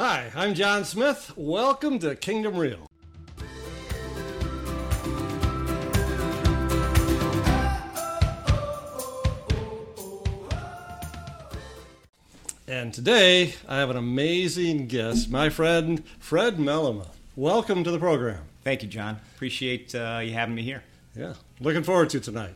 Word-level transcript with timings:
Hi, 0.00 0.30
I'm 0.36 0.54
John 0.54 0.84
Smith. 0.84 1.32
Welcome 1.34 1.98
to 1.98 2.14
Kingdom 2.14 2.56
Reel. 2.56 2.86
And 12.68 12.94
today 12.94 13.54
I 13.66 13.78
have 13.78 13.90
an 13.90 13.96
amazing 13.96 14.86
guest, 14.86 15.32
my 15.32 15.48
friend 15.48 16.04
Fred 16.20 16.58
Mellema. 16.58 17.08
Welcome 17.34 17.82
to 17.82 17.90
the 17.90 17.98
program. 17.98 18.44
Thank 18.62 18.84
you, 18.84 18.88
John. 18.88 19.18
Appreciate 19.34 19.96
uh, 19.96 20.20
you 20.22 20.32
having 20.32 20.54
me 20.54 20.62
here. 20.62 20.84
Yeah, 21.16 21.34
looking 21.58 21.82
forward 21.82 22.10
to 22.10 22.20
tonight. 22.20 22.54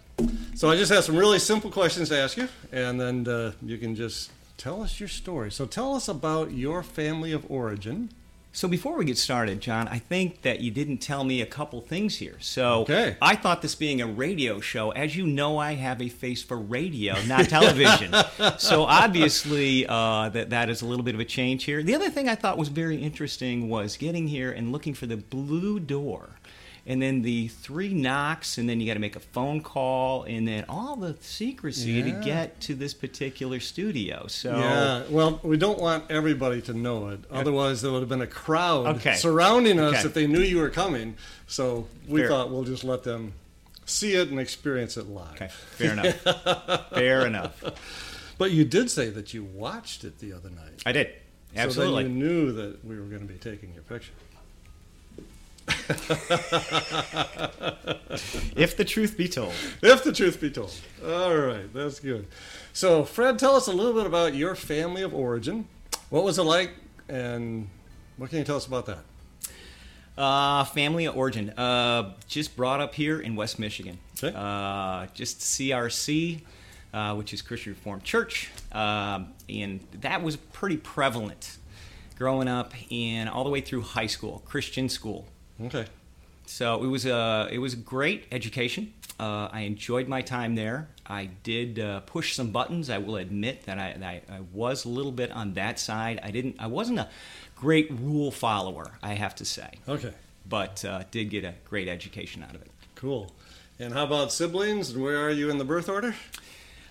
So 0.54 0.70
I 0.70 0.76
just 0.76 0.92
have 0.92 1.02
some 1.02 1.16
really 1.16 1.40
simple 1.40 1.72
questions 1.72 2.08
to 2.10 2.18
ask 2.18 2.36
you, 2.36 2.48
and 2.70 3.00
then 3.00 3.26
uh, 3.26 3.50
you 3.62 3.78
can 3.78 3.96
just 3.96 4.30
tell 4.62 4.80
us 4.82 5.00
your 5.00 5.08
story. 5.08 5.50
So 5.50 5.66
tell 5.66 5.94
us 5.94 6.06
about 6.08 6.52
your 6.52 6.82
family 6.84 7.32
of 7.32 7.44
origin. 7.50 8.10
So 8.54 8.68
before 8.68 8.96
we 8.98 9.06
get 9.06 9.16
started, 9.16 9.60
John, 9.62 9.88
I 9.88 9.98
think 9.98 10.42
that 10.42 10.60
you 10.60 10.70
didn't 10.70 10.98
tell 10.98 11.24
me 11.24 11.40
a 11.40 11.46
couple 11.46 11.80
things 11.80 12.16
here. 12.18 12.36
So 12.38 12.82
Okay. 12.82 13.16
I 13.22 13.34
thought 13.34 13.62
this 13.62 13.74
being 13.74 14.00
a 14.02 14.06
radio 14.06 14.60
show, 14.60 14.90
as 14.90 15.16
you 15.16 15.26
know, 15.26 15.56
I 15.56 15.72
have 15.74 16.02
a 16.02 16.08
face 16.10 16.42
for 16.42 16.58
radio, 16.58 17.14
not 17.26 17.48
television. 17.58 18.14
so 18.58 18.84
obviously, 18.84 19.86
uh, 19.88 20.28
that 20.28 20.50
that 20.50 20.68
is 20.68 20.82
a 20.82 20.86
little 20.86 21.02
bit 21.04 21.14
of 21.14 21.20
a 21.20 21.24
change 21.24 21.64
here. 21.64 21.82
The 21.82 21.94
other 21.94 22.10
thing 22.10 22.28
I 22.28 22.34
thought 22.34 22.58
was 22.58 22.68
very 22.68 22.98
interesting 22.98 23.70
was 23.70 23.96
getting 23.96 24.28
here 24.28 24.52
and 24.52 24.70
looking 24.70 24.92
for 24.94 25.06
the 25.06 25.16
blue 25.16 25.80
door. 25.80 26.28
And 26.84 27.00
then 27.00 27.22
the 27.22 27.46
three 27.46 27.94
knocks, 27.94 28.58
and 28.58 28.68
then 28.68 28.80
you 28.80 28.86
got 28.88 28.94
to 28.94 29.00
make 29.00 29.14
a 29.14 29.20
phone 29.20 29.60
call, 29.62 30.24
and 30.24 30.48
then 30.48 30.64
all 30.68 30.96
the 30.96 31.16
secrecy 31.20 31.92
Yeah. 31.92 32.04
to 32.04 32.10
get 32.24 32.60
to 32.62 32.74
this 32.74 32.92
particular 32.92 33.60
studio. 33.60 34.26
So 34.26 34.50
Yeah, 34.58 35.02
well, 35.08 35.38
we 35.44 35.56
don't 35.56 35.78
want 35.78 36.10
everybody 36.10 36.60
to 36.62 36.74
know 36.74 37.08
it. 37.10 37.20
Otherwise, 37.30 37.82
there 37.82 37.92
would 37.92 38.00
have 38.00 38.08
been 38.08 38.20
a 38.20 38.26
crowd 38.26 38.96
Okay. 38.96 39.14
surrounding 39.14 39.78
us 39.78 39.98
Okay. 40.00 40.08
if 40.08 40.14
they 40.14 40.26
knew 40.26 40.40
you 40.40 40.58
were 40.58 40.70
coming. 40.70 41.14
So 41.46 41.86
we 42.08 42.20
Fair. 42.20 42.28
thought 42.30 42.50
we'll 42.50 42.64
just 42.64 42.82
let 42.82 43.04
them 43.04 43.34
see 43.84 44.14
it 44.14 44.28
and 44.30 44.40
experience 44.40 44.96
it 44.96 45.06
live. 45.06 45.34
Okay, 45.34 45.50
fair 45.76 45.92
enough. 45.92 46.88
fair 46.94 47.26
enough. 47.26 47.62
But 48.38 48.50
you 48.50 48.64
did 48.64 48.90
say 48.90 49.08
that 49.10 49.32
you 49.32 49.44
watched 49.44 50.02
it 50.02 50.18
the 50.18 50.32
other 50.32 50.50
night. 50.50 50.82
I 50.84 50.90
did. 50.90 51.10
Absolutely. 51.54 52.02
So 52.02 52.08
then 52.08 52.18
you 52.18 52.24
knew 52.24 52.52
that 52.52 52.84
we 52.84 52.96
were 52.96 53.04
going 53.06 53.20
to 53.26 53.32
be 53.32 53.38
taking 53.38 53.72
your 53.72 53.82
picture. 53.84 54.12
If 58.56 58.76
the 58.76 58.84
truth 58.84 59.16
be 59.16 59.28
told. 59.28 59.52
If 59.82 60.04
the 60.04 60.12
truth 60.12 60.40
be 60.40 60.50
told. 60.50 60.74
All 61.04 61.36
right, 61.36 61.72
that's 61.72 62.00
good. 62.00 62.26
So, 62.72 63.04
Fred, 63.04 63.38
tell 63.38 63.56
us 63.56 63.66
a 63.66 63.72
little 63.72 63.92
bit 63.92 64.06
about 64.06 64.34
your 64.34 64.54
family 64.54 65.02
of 65.02 65.14
origin. 65.14 65.66
What 66.10 66.24
was 66.24 66.38
it 66.38 66.42
like, 66.42 66.70
and 67.08 67.68
what 68.16 68.30
can 68.30 68.38
you 68.38 68.44
tell 68.44 68.56
us 68.56 68.66
about 68.66 68.86
that? 68.86 68.98
Uh, 70.16 70.64
family 70.64 71.06
of 71.06 71.16
origin. 71.16 71.50
Uh, 71.50 72.14
just 72.26 72.56
brought 72.56 72.80
up 72.80 72.94
here 72.94 73.20
in 73.20 73.34
West 73.34 73.58
Michigan. 73.58 73.98
Okay. 74.22 74.36
Uh, 74.36 75.06
just 75.14 75.40
CRC, 75.40 76.42
uh, 76.92 77.14
which 77.14 77.32
is 77.32 77.42
Christian 77.42 77.72
Reformed 77.72 78.04
Church. 78.04 78.50
Um, 78.72 79.32
and 79.48 79.80
that 80.00 80.22
was 80.22 80.36
pretty 80.36 80.76
prevalent 80.76 81.56
growing 82.18 82.48
up 82.48 82.72
and 82.90 83.28
all 83.28 83.42
the 83.42 83.50
way 83.50 83.60
through 83.60 83.82
high 83.82 84.06
school, 84.06 84.42
Christian 84.44 84.88
school. 84.88 85.26
Okay. 85.60 85.86
So 86.46 86.82
it 86.82 86.88
was 86.88 87.06
a 87.06 87.48
it 87.52 87.58
was 87.58 87.72
a 87.74 87.76
great 87.76 88.26
education. 88.32 88.92
Uh, 89.20 89.48
I 89.52 89.60
enjoyed 89.60 90.08
my 90.08 90.22
time 90.22 90.54
there. 90.56 90.88
I 91.06 91.26
did 91.44 91.78
uh, 91.78 92.00
push 92.00 92.34
some 92.34 92.50
buttons. 92.50 92.90
I 92.90 92.98
will 92.98 93.16
admit 93.16 93.64
that 93.66 93.78
I, 93.78 93.90
I, 94.30 94.36
I 94.36 94.40
was 94.52 94.84
a 94.84 94.88
little 94.88 95.12
bit 95.12 95.30
on 95.30 95.54
that 95.54 95.78
side. 95.78 96.18
I 96.22 96.30
didn't. 96.30 96.56
I 96.58 96.66
wasn't 96.66 96.98
a 96.98 97.08
great 97.54 97.90
rule 97.92 98.30
follower. 98.32 98.98
I 99.02 99.14
have 99.14 99.34
to 99.36 99.44
say, 99.44 99.70
Okay. 99.88 100.12
but 100.48 100.84
uh, 100.84 101.04
did 101.12 101.30
get 101.30 101.44
a 101.44 101.54
great 101.68 101.86
education 101.88 102.42
out 102.42 102.54
of 102.56 102.62
it. 102.62 102.70
Cool. 102.96 103.30
And 103.78 103.92
how 103.94 104.04
about 104.04 104.32
siblings? 104.32 104.90
And 104.90 105.02
where 105.02 105.18
are 105.24 105.30
you 105.30 105.50
in 105.50 105.58
the 105.58 105.64
birth 105.64 105.88
order? 105.88 106.14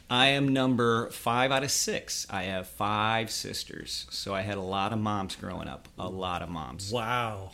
I 0.09 0.27
am 0.27 0.49
number 0.49 1.09
five 1.09 1.51
out 1.51 1.63
of 1.63 1.71
six. 1.71 2.25
I 2.29 2.43
have 2.43 2.67
five 2.67 3.31
sisters, 3.31 4.05
so 4.09 4.33
I 4.33 4.41
had 4.41 4.57
a 4.57 4.61
lot 4.61 4.93
of 4.93 4.99
moms 4.99 5.35
growing 5.35 5.67
up. 5.67 5.87
A 5.99 6.07
lot 6.09 6.41
of 6.41 6.49
moms. 6.49 6.91
Wow. 6.91 7.51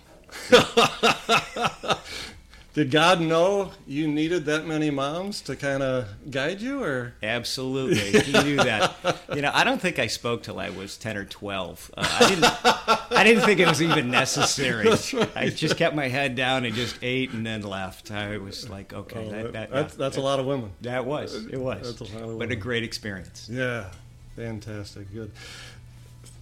Did 2.73 2.91
God 2.91 3.21
know 3.21 3.71
you 3.87 4.07
needed 4.07 4.45
that 4.45 4.67
many 4.67 4.91
moms 4.91 5.41
to 5.41 5.55
kind 5.55 5.81
of 5.81 6.07
guide 6.29 6.61
you, 6.61 6.83
or 6.83 7.15
Absolutely, 7.23 8.21
he 8.21 8.31
knew 8.43 8.57
that. 8.57 8.93
You 9.33 9.41
know, 9.41 9.51
I 9.53 9.63
don't 9.63 9.81
think 9.81 9.97
I 9.99 10.05
spoke 10.07 10.43
till 10.43 10.59
I 10.59 10.69
was 10.69 10.95
ten 10.95 11.17
or 11.17 11.25
twelve. 11.25 11.89
Uh, 11.97 12.07
I 12.19 12.29
didn't. 12.29 13.17
I 13.17 13.23
didn't 13.23 13.43
think 13.45 13.59
it 13.59 13.67
was 13.67 13.81
even 13.81 14.11
necessary. 14.11 14.87
I 15.35 15.49
just 15.49 15.75
kept 15.77 15.95
my 15.95 16.07
head 16.07 16.35
down 16.35 16.65
and 16.65 16.75
just 16.75 16.97
ate 17.01 17.31
and 17.31 17.43
then 17.45 17.61
left. 17.63 18.11
I 18.11 18.37
was 18.37 18.69
like, 18.69 18.93
okay, 18.93 19.25
Oh, 19.27 19.29
that, 19.31 19.53
that, 19.53 19.71
that's 19.71 19.95
that's 19.95 20.17
a 20.17 20.21
lot 20.21 20.39
of 20.39 20.45
women. 20.45 20.71
that 20.81 21.03
was 21.05 21.33
it 21.47 21.57
was, 21.57 21.97
That's 21.97 22.11
a 22.11 22.15
lot 22.15 22.29
of 22.29 22.39
but 22.39 22.51
a 22.51 22.55
great 22.55 22.83
experience. 22.83 23.49
Yeah, 23.51 23.89
fantastic, 24.35 25.11
good. 25.11 25.31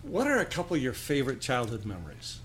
What 0.04 0.28
are 0.28 0.40
a 0.40 0.46
couple 0.46 0.76
of 0.76 0.84
your 0.84 0.94
favorite 0.94 1.40
childhood 1.40 1.86
memories? 1.86 2.40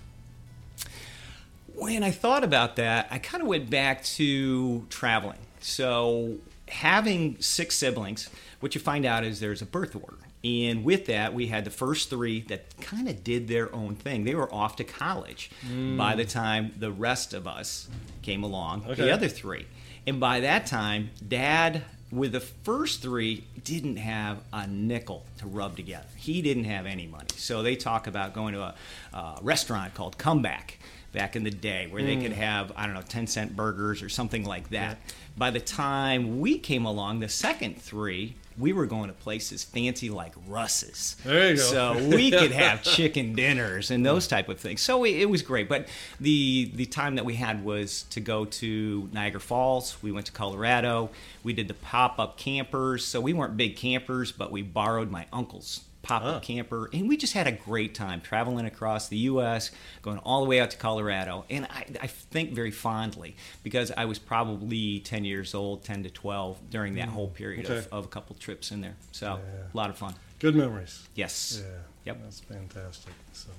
When 1.81 2.03
I 2.03 2.11
thought 2.11 2.43
about 2.43 2.75
that, 2.75 3.07
I 3.09 3.17
kind 3.17 3.41
of 3.41 3.47
went 3.47 3.71
back 3.71 4.03
to 4.03 4.85
traveling. 4.91 5.39
So, 5.61 6.35
having 6.67 7.37
six 7.41 7.75
siblings, 7.75 8.29
what 8.59 8.75
you 8.75 8.81
find 8.81 9.03
out 9.03 9.23
is 9.23 9.39
there's 9.39 9.63
a 9.63 9.65
birth 9.65 9.95
order. 9.95 10.17
And 10.43 10.83
with 10.83 11.07
that, 11.07 11.33
we 11.33 11.47
had 11.47 11.65
the 11.65 11.71
first 11.71 12.11
three 12.11 12.41
that 12.49 12.79
kind 12.81 13.09
of 13.09 13.23
did 13.23 13.47
their 13.47 13.73
own 13.73 13.95
thing. 13.95 14.25
They 14.25 14.35
were 14.35 14.53
off 14.53 14.75
to 14.75 14.83
college 14.83 15.49
by 15.97 16.13
the 16.15 16.23
time 16.25 16.71
the 16.77 16.91
rest 16.91 17.33
of 17.33 17.47
us 17.47 17.87
came 18.21 18.43
along, 18.43 18.85
Okay. 18.87 19.01
the 19.05 19.11
other 19.11 19.27
three. 19.27 19.65
And 20.05 20.19
by 20.19 20.39
that 20.41 20.67
time, 20.67 21.09
dad, 21.27 21.81
with 22.11 22.31
the 22.33 22.39
first 22.41 23.01
three, 23.01 23.43
didn't 23.63 23.97
have 23.97 24.39
a 24.53 24.67
nickel 24.67 25.25
to 25.39 25.47
rub 25.47 25.77
together. 25.77 26.07
He 26.15 26.41
didn't 26.43 26.65
have 26.65 26.85
any 26.85 27.07
money. 27.07 27.27
So 27.37 27.63
they 27.63 27.75
talk 27.75 28.05
about 28.05 28.33
going 28.33 28.53
to 28.53 28.61
a, 28.61 28.75
uh 29.13 29.37
restaurant 29.41 29.93
called 29.95 30.17
Comeback 30.19 30.77
back 31.11 31.35
in 31.35 31.43
the 31.43 31.51
day 31.51 31.87
where 31.89 32.03
they 32.03 32.15
mm. 32.15 32.23
could 32.23 32.33
have, 32.33 32.71
I 32.75 32.85
don't 32.85 32.95
know, 32.95 33.01
10 33.01 33.27
cent 33.27 33.55
burgers 33.55 34.01
or 34.01 34.09
something 34.09 34.45
like 34.45 34.69
that. 34.69 34.97
By 35.37 35.51
the 35.51 35.59
time 35.59 36.39
we 36.39 36.57
came 36.57 36.85
along, 36.85 37.19
the 37.19 37.29
second 37.29 37.81
three, 37.81 38.35
we 38.57 38.73
were 38.73 38.85
going 38.85 39.07
to 39.07 39.13
places 39.13 39.63
fancy 39.63 40.09
like 40.09 40.33
Russ's. 40.47 41.15
There 41.23 41.51
you 41.51 41.57
go. 41.57 41.61
So 41.61 42.07
we 42.15 42.31
could 42.31 42.51
have 42.51 42.83
chicken 42.83 43.33
dinners 43.33 43.91
and 43.91 44.05
those 44.05 44.27
type 44.27 44.49
of 44.49 44.59
things. 44.59 44.81
So 44.81 45.03
it, 45.03 45.15
it 45.15 45.29
was 45.29 45.41
great. 45.41 45.67
But 45.69 45.87
the 46.19 46.71
the 46.75 46.85
time 46.85 47.15
that 47.15 47.25
we 47.25 47.35
had 47.35 47.63
was 47.63 48.03
to 48.11 48.19
go 48.19 48.45
to 48.45 49.09
Niagara 49.13 49.39
Falls. 49.39 50.01
We 50.03 50.11
went 50.11 50.25
to 50.27 50.31
Colorado. 50.31 51.09
We 51.43 51.53
did 51.53 51.67
the 51.67 51.73
pop 51.75 52.19
up 52.19 52.37
campers. 52.37 53.05
So 53.05 53.21
we 53.21 53.33
weren't 53.33 53.57
big 53.57 53.75
campers, 53.75 54.31
but 54.31 54.51
we 54.51 54.61
borrowed 54.61 55.09
my 55.09 55.25
uncle's 55.31 55.81
pop 56.01 56.23
up 56.23 56.35
Ah. 56.37 56.39
camper, 56.39 56.89
and 56.93 57.07
we 57.07 57.15
just 57.17 57.33
had 57.33 57.47
a 57.47 57.51
great 57.51 57.93
time 57.93 58.21
traveling 58.21 58.65
across 58.65 59.07
the 59.07 59.17
U.S., 59.17 59.71
going 60.01 60.17
all 60.19 60.41
the 60.43 60.49
way 60.49 60.59
out 60.59 60.71
to 60.71 60.77
Colorado. 60.77 61.45
And 61.49 61.65
I, 61.65 61.85
I 62.01 62.07
think 62.07 62.53
very 62.53 62.71
fondly 62.71 63.35
because 63.63 63.91
I 63.95 64.05
was 64.05 64.17
probably 64.19 64.99
10 64.99 65.25
years 65.25 65.53
old, 65.53 65.83
10 65.83 66.03
to 66.03 66.09
12 66.09 66.69
during 66.71 66.95
that 66.95 67.09
whole 67.09 67.27
period 67.27 67.65
Okay. 67.65 67.77
of, 67.77 67.87
of 67.93 68.05
a 68.05 68.07
couple 68.07 68.35
trips 68.37 68.71
in 68.71 68.81
there. 68.81 68.95
So 69.11 69.39
Yeah. 69.43 69.63
a 69.73 69.77
lot 69.77 69.89
of 69.89 69.97
fun. 69.97 70.15
Good 70.39 70.55
memories. 70.55 71.07
Yes. 71.15 71.61
Yeah. 71.63 71.77
Yep. 72.05 72.23
That's 72.23 72.39
fantastic. 72.39 73.13
So, 73.33 73.49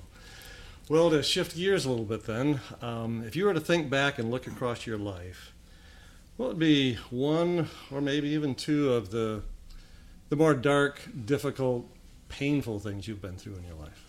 well, 0.88 1.10
to 1.10 1.22
shift 1.22 1.54
gears 1.54 1.84
a 1.84 1.91
little 1.91 2.04
bit, 2.04 2.26
then, 2.26 2.60
um, 2.80 3.22
if 3.24 3.36
you 3.36 3.44
were 3.44 3.54
to 3.54 3.60
think 3.60 3.88
back 3.88 4.19
and 4.19 4.32
look 4.32 4.48
across 4.48 4.84
your 4.84 4.98
life, 4.98 5.53
what 6.36 6.48
would 6.48 6.59
be 6.59 6.94
one 7.10 7.69
or 7.92 8.00
maybe 8.00 8.28
even 8.30 8.54
two 8.56 8.92
of 8.92 9.10
the 9.12 9.42
the 10.28 10.36
more 10.36 10.54
dark, 10.54 10.98
difficult, 11.26 11.86
painful 12.32 12.80
things 12.80 13.06
you've 13.06 13.20
been 13.20 13.36
through 13.36 13.56
in 13.56 13.64
your 13.64 13.74
life? 13.74 14.02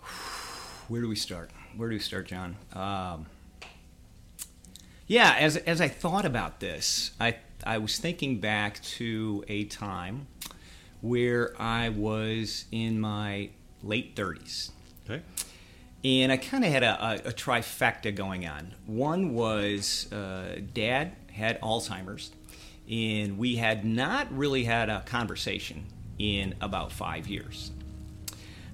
Where 0.88 1.00
do 1.00 1.08
we 1.08 1.16
start? 1.16 1.50
Where 1.76 1.88
do 1.88 1.94
we 1.94 2.00
start, 2.00 2.26
John? 2.26 2.56
Um, 2.72 3.26
yeah, 5.06 5.36
as, 5.38 5.56
as 5.56 5.80
I 5.80 5.88
thought 5.88 6.24
about 6.24 6.60
this, 6.60 7.10
I, 7.20 7.36
I 7.64 7.78
was 7.78 7.98
thinking 7.98 8.38
back 8.38 8.80
to 8.82 9.44
a 9.48 9.64
time 9.64 10.28
where 11.00 11.60
I 11.60 11.88
was 11.90 12.64
in 12.70 13.00
my 13.00 13.50
late 13.82 14.14
30s. 14.14 14.70
Okay. 15.04 15.22
And 16.04 16.30
I 16.30 16.36
kind 16.36 16.64
of 16.64 16.70
had 16.70 16.82
a, 16.82 17.04
a, 17.04 17.14
a 17.28 17.32
trifecta 17.32 18.14
going 18.14 18.46
on. 18.46 18.74
One 18.86 19.34
was 19.34 20.10
uh, 20.12 20.60
dad 20.72 21.12
had 21.32 21.60
Alzheimer's, 21.60 22.30
and 22.88 23.36
we 23.36 23.56
had 23.56 23.84
not 23.84 24.30
really 24.30 24.64
had 24.64 24.88
a 24.88 25.00
conversation 25.00 25.86
in 26.18 26.54
about 26.60 26.92
five 26.92 27.26
years. 27.26 27.70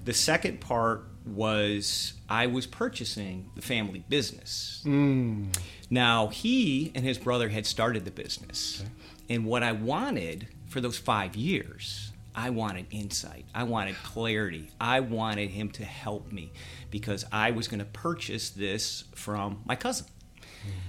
The 0.05 0.13
second 0.13 0.61
part 0.61 1.05
was 1.25 2.13
I 2.27 2.47
was 2.47 2.65
purchasing 2.65 3.51
the 3.55 3.61
family 3.61 4.03
business. 4.09 4.81
Mm. 4.85 5.55
Now, 5.89 6.27
he 6.27 6.91
and 6.95 7.05
his 7.05 7.17
brother 7.17 7.49
had 7.49 7.65
started 7.65 8.05
the 8.05 8.11
business. 8.11 8.83
And 9.29 9.45
what 9.45 9.63
I 9.63 9.71
wanted 9.71 10.47
for 10.67 10.81
those 10.81 10.97
five 10.97 11.35
years, 11.35 12.11
I 12.33 12.49
wanted 12.49 12.87
insight. 12.91 13.45
I 13.53 13.63
wanted 13.63 13.95
clarity. 14.03 14.71
I 14.79 15.01
wanted 15.01 15.51
him 15.51 15.69
to 15.71 15.85
help 15.85 16.31
me 16.31 16.51
because 16.89 17.25
I 17.31 17.51
was 17.51 17.67
going 17.67 17.79
to 17.79 17.85
purchase 17.85 18.49
this 18.49 19.03
from 19.13 19.61
my 19.65 19.75
cousin. 19.75 20.07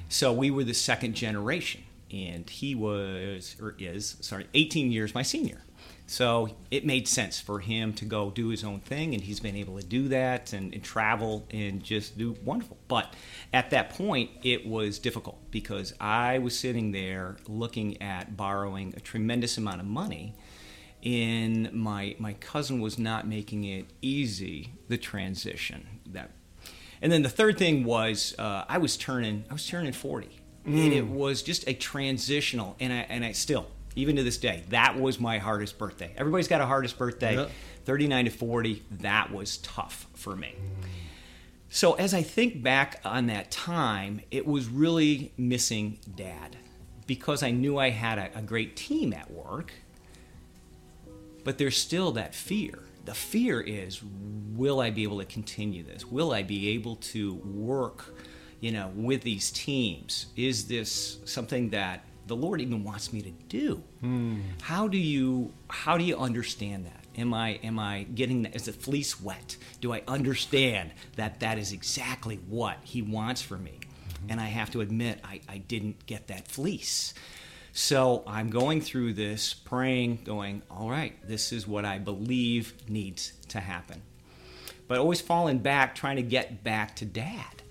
So 0.09 0.33
we 0.33 0.51
were 0.51 0.65
the 0.65 0.75
second 0.75 1.15
generation, 1.15 1.83
and 2.11 2.49
he 2.49 2.75
was, 2.75 3.57
or 3.61 3.75
is, 3.79 4.17
sorry, 4.21 4.47
18 4.53 4.93
years 4.93 5.15
my 5.15 5.23
senior. 5.23 5.63
So 6.07 6.51
it 6.71 6.85
made 6.85 7.09
sense 7.09 7.41
for 7.41 7.61
him 7.61 7.95
to 7.95 8.05
go 8.05 8.31
do 8.31 8.49
his 8.49 8.65
own 8.65 8.81
thing, 8.81 9.15
and 9.15 9.23
he's 9.23 9.41
been 9.41 9.57
able 9.57 9.79
to 9.79 9.87
do 9.87 10.09
that 10.09 10.53
and, 10.53 10.75
and, 10.75 10.83
travel 10.83 11.47
and 11.51 11.83
just 11.83 12.19
do 12.19 12.37
wonderful. 12.45 12.77
But 12.89 13.15
at 13.53 13.71
that 13.71 13.91
point, 13.91 14.31
it 14.43 14.67
was 14.67 14.99
difficult 14.99 15.39
because 15.51 15.95
I 16.01 16.39
was 16.39 16.59
sitting 16.59 16.93
there 16.93 17.37
looking 17.49 18.03
at 18.03 18.37
borrowing 18.37 18.93
a 18.97 19.01
tremendous 19.01 19.57
amount 19.57 19.81
of 19.81 19.87
money, 19.87 20.35
and 21.03 21.73
my 21.73 22.15
my 22.19 22.35
cousin 22.35 22.81
was 22.81 22.99
not 22.99 23.27
making 23.27 23.65
it 23.65 23.87
easy 24.03 24.75
the 24.89 24.99
transition. 24.99 25.87
That, 26.07 26.31
and 27.01 27.11
then 27.11 27.23
the 27.23 27.31
third 27.31 27.57
thing 27.59 27.85
was 27.85 28.35
uh, 28.39 28.65
I 28.69 28.79
was 28.79 28.97
turning 28.97 29.45
I 29.49 29.55
was 29.55 29.67
turning 29.67 29.93
forty. 29.93 30.41
Mm. 30.67 30.85
And 30.85 30.93
it 30.93 31.09
was 31.09 31.43
just 31.43 31.67
a 31.67 31.75
transitional, 31.75 32.77
and 32.79 32.93
I 32.93 33.07
and 33.09 33.25
I 33.25 33.33
still 33.33 33.67
even 33.97 34.17
to 34.17 34.23
this 34.23 34.39
day, 34.39 34.65
that 34.71 34.99
was 34.99 35.21
my 35.21 35.39
hardest 35.39 35.79
birthday. 35.79 36.13
Everybody's 36.17 36.49
got 36.49 36.61
a 36.61 36.67
hardest 36.67 36.99
birthday. 36.99 37.37
Yep. 37.37 37.51
39 37.85 38.25
to 38.27 38.31
40, 38.31 38.83
that 39.01 39.33
was 39.33 39.59
tough 39.59 40.07
for 40.15 40.37
me. 40.37 40.55
So 41.69 41.95
as 41.95 42.15
I 42.15 42.23
think 42.23 42.63
back 42.63 43.01
on 43.05 43.27
that 43.27 43.51
time, 43.51 44.21
it 44.31 44.47
was 44.47 44.69
really 44.69 45.33
missing 45.37 45.99
dad 46.15 46.57
because 47.07 47.43
I 47.43 47.51
knew 47.51 47.79
I 47.79 47.91
had 47.91 48.19
a, 48.19 48.39
a 48.39 48.43
great 48.43 48.77
team 48.77 49.13
at 49.13 49.31
work, 49.31 49.73
but 51.45 51.59
there's 51.59 51.77
still 51.77 52.13
that 52.13 52.35
fear. 52.35 52.79
The 53.05 53.15
fear 53.15 53.61
is, 53.61 54.01
will 54.55 54.81
I 54.81 54.91
be 54.91 55.03
able 55.03 55.19
to 55.19 55.25
continue 55.25 55.83
this? 55.83 56.05
Will 56.07 56.33
I 56.33 56.43
be 56.43 56.69
able 56.71 56.97
to 56.97 57.35
work, 57.35 58.15
you 58.61 58.71
know, 58.71 58.93
with 58.95 59.23
these 59.23 59.51
teams? 59.51 60.27
Is 60.37 60.69
this 60.69 61.19
something 61.25 61.71
that 61.71 62.05
the 62.27 62.37
Lord 62.37 62.61
even 62.61 62.85
wants 62.85 63.13
me 63.13 63.23
to 63.23 63.31
do. 63.31 63.83
Hmm. 64.01 64.41
How 64.63 64.89
do 64.89 64.99
you 64.99 65.53
how 65.69 65.99
do 65.99 66.05
you 66.05 66.17
understand 66.17 66.87
that? 66.87 67.05
Am 67.17 67.35
I 67.35 67.61
am 67.63 67.79
I 67.79 68.05
getting 68.15 68.43
that? 68.43 68.55
Is 68.55 68.65
the 68.65 68.73
fleece 68.73 69.21
wet? 69.21 69.57
Do 69.81 69.93
I 69.93 70.03
understand 70.07 70.93
that 71.17 71.41
that 71.41 71.59
is 71.59 71.73
exactly 71.73 72.37
what 72.49 72.79
He 72.83 73.03
wants 73.03 73.43
for 73.43 73.59
me? 73.59 73.81
Mm-hmm. 73.81 74.31
And 74.31 74.41
I 74.41 74.47
have 74.47 74.71
to 74.73 74.81
admit, 74.81 75.21
I, 75.25 75.41
I 75.49 75.59
didn't 75.59 76.07
get 76.07 76.29
that 76.29 76.49
fleece. 76.49 77.15
So 77.75 78.23
I'm 78.27 78.51
going 78.51 78.83
through 78.83 79.15
this, 79.15 79.55
praying, 79.55 80.21
going, 80.25 80.63
all 80.71 80.91
right, 80.91 81.15
this 81.27 81.53
is 81.53 81.67
what 81.67 81.87
I 81.87 81.99
believe 81.99 82.75
needs 82.87 83.33
to 83.49 83.61
happen. 83.61 84.03
But 84.89 84.99
always 84.99 85.23
falling 85.23 85.59
back, 85.61 85.95
trying 85.95 86.17
to 86.17 86.23
get 86.23 86.63
back 86.63 86.97
to 86.97 87.07
dad 87.07 87.62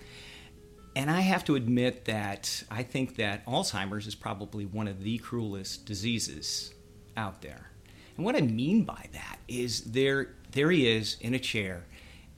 and 0.95 1.09
I 1.09 1.21
have 1.21 1.45
to 1.45 1.55
admit 1.55 2.05
that 2.05 2.63
I 2.69 2.83
think 2.83 3.15
that 3.15 3.45
Alzheimer's 3.45 4.07
is 4.07 4.15
probably 4.15 4.65
one 4.65 4.87
of 4.87 5.03
the 5.03 5.17
cruelest 5.19 5.85
diseases 5.85 6.73
out 7.15 7.41
there. 7.41 7.71
And 8.17 8.25
what 8.25 8.35
I 8.35 8.41
mean 8.41 8.83
by 8.83 9.07
that 9.13 9.37
is 9.47 9.81
there 9.81 10.35
there 10.51 10.69
he 10.69 10.87
is 10.87 11.17
in 11.21 11.33
a 11.33 11.39
chair 11.39 11.85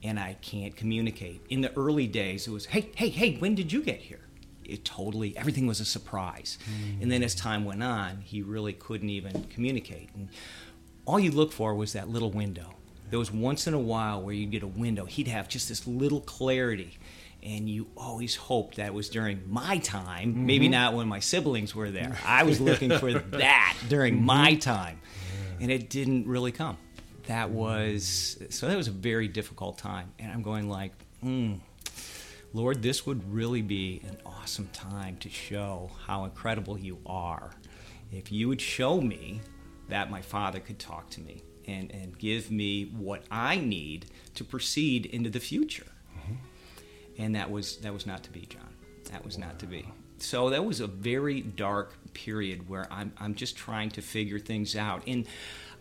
and 0.02 0.20
I 0.20 0.34
can't 0.40 0.76
communicate. 0.76 1.44
In 1.48 1.62
the 1.62 1.76
early 1.76 2.06
days 2.06 2.46
it 2.46 2.50
was, 2.50 2.66
"Hey, 2.66 2.90
hey, 2.94 3.08
hey, 3.08 3.36
when 3.36 3.54
did 3.54 3.72
you 3.72 3.82
get 3.82 4.00
here?" 4.00 4.20
It 4.64 4.84
totally 4.84 5.36
everything 5.36 5.66
was 5.66 5.80
a 5.80 5.84
surprise. 5.84 6.58
Mm. 6.64 7.02
And 7.02 7.12
then 7.12 7.22
as 7.22 7.34
time 7.34 7.64
went 7.64 7.82
on, 7.82 8.20
he 8.22 8.40
really 8.42 8.72
couldn't 8.72 9.10
even 9.10 9.44
communicate. 9.44 10.10
And 10.14 10.28
all 11.06 11.18
you 11.18 11.32
look 11.32 11.52
for 11.52 11.74
was 11.74 11.92
that 11.94 12.08
little 12.08 12.30
window. 12.30 12.74
There 13.10 13.18
was 13.18 13.30
once 13.30 13.66
in 13.66 13.74
a 13.74 13.78
while 13.78 14.22
where 14.22 14.34
you'd 14.34 14.50
get 14.50 14.62
a 14.62 14.68
window. 14.68 15.04
He'd 15.04 15.28
have 15.28 15.48
just 15.48 15.68
this 15.68 15.86
little 15.86 16.20
clarity 16.20 16.98
and 17.44 17.68
you 17.68 17.86
always 17.96 18.34
hoped 18.34 18.76
that 18.76 18.94
was 18.94 19.10
during 19.10 19.42
my 19.46 19.78
time, 19.78 20.30
mm-hmm. 20.30 20.46
maybe 20.46 20.68
not 20.68 20.94
when 20.94 21.06
my 21.06 21.20
siblings 21.20 21.74
were 21.74 21.90
there. 21.90 22.16
I 22.24 22.44
was 22.44 22.60
looking 22.60 22.90
for 22.98 23.12
that 23.18 23.76
during 23.88 24.16
mm-hmm. 24.16 24.26
my 24.26 24.54
time, 24.54 25.00
and 25.60 25.70
it 25.70 25.90
didn't 25.90 26.26
really 26.26 26.52
come. 26.52 26.78
That 27.26 27.50
was 27.50 28.38
so. 28.50 28.66
That 28.66 28.76
was 28.76 28.88
a 28.88 28.92
very 28.92 29.28
difficult 29.28 29.78
time, 29.78 30.12
and 30.18 30.32
I'm 30.32 30.42
going 30.42 30.68
like, 30.68 30.92
mm, 31.22 31.60
Lord, 32.52 32.82
this 32.82 33.06
would 33.06 33.32
really 33.32 33.62
be 33.62 34.02
an 34.08 34.16
awesome 34.24 34.68
time 34.72 35.16
to 35.18 35.28
show 35.28 35.90
how 36.06 36.24
incredible 36.24 36.78
you 36.78 36.98
are. 37.06 37.50
If 38.12 38.30
you 38.30 38.48
would 38.48 38.60
show 38.60 39.00
me 39.00 39.40
that 39.88 40.10
my 40.10 40.22
father 40.22 40.60
could 40.60 40.78
talk 40.78 41.10
to 41.10 41.20
me 41.20 41.42
and, 41.66 41.90
and 41.92 42.16
give 42.18 42.50
me 42.50 42.84
what 42.96 43.24
I 43.30 43.56
need 43.56 44.06
to 44.34 44.44
proceed 44.44 45.06
into 45.06 45.30
the 45.30 45.40
future 45.40 45.86
and 47.18 47.34
that 47.34 47.50
was 47.50 47.76
that 47.78 47.92
was 47.92 48.06
not 48.06 48.22
to 48.24 48.30
be, 48.30 48.46
John. 48.46 48.68
That 49.12 49.24
was 49.24 49.38
not 49.38 49.58
to 49.60 49.66
be. 49.66 49.88
So 50.18 50.50
that 50.50 50.64
was 50.64 50.80
a 50.80 50.86
very 50.86 51.40
dark 51.40 51.94
period 52.14 52.68
where 52.68 52.86
I'm 52.90 53.12
I'm 53.18 53.34
just 53.34 53.56
trying 53.56 53.90
to 53.90 54.02
figure 54.02 54.38
things 54.38 54.76
out. 54.76 55.02
And 55.06 55.26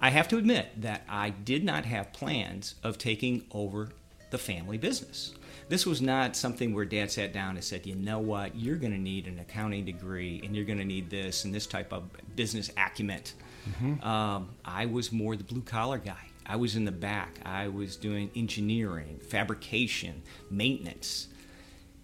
I 0.02 0.10
have 0.10 0.28
to 0.30 0.38
admit 0.38 0.70
that 0.82 1.04
I 1.08 1.30
did 1.30 1.64
not 1.64 1.86
have 1.86 2.12
plans 2.12 2.76
of 2.84 2.98
taking 2.98 3.46
over 3.52 3.90
the 4.32 4.38
family 4.38 4.78
business. 4.78 5.34
This 5.70 5.86
was 5.86 6.02
not 6.02 6.36
something 6.36 6.74
where 6.74 6.86
dad 6.86 7.12
sat 7.12 7.34
down 7.34 7.56
and 7.56 7.64
said, 7.64 7.86
you 7.86 7.96
know 7.96 8.20
what, 8.20 8.56
you're 8.56 8.76
going 8.76 8.92
to 8.92 9.00
need 9.00 9.28
an 9.28 9.40
accounting 9.40 9.86
degree 9.86 10.42
and 10.44 10.56
you're 10.56 10.66
going 10.66 10.80
to 10.80 10.86
need 10.86 11.10
this 11.10 11.46
and 11.46 11.54
this 11.54 11.68
type 11.68 11.94
of 11.94 12.04
business 12.36 12.70
acumen. 12.76 13.22
Mm-hmm. 13.70 14.06
Um, 14.06 14.50
I 14.66 14.88
was 14.88 15.12
more 15.12 15.36
the 15.36 15.44
blue 15.44 15.62
collar 15.62 16.00
guy. 16.00 16.28
I 16.46 16.56
was 16.56 16.76
in 16.76 16.86
the 16.86 16.92
back. 16.92 17.40
I 17.46 17.68
was 17.68 17.96
doing 17.96 18.30
engineering, 18.36 19.20
fabrication, 19.20 20.24
maintenance. 20.50 21.28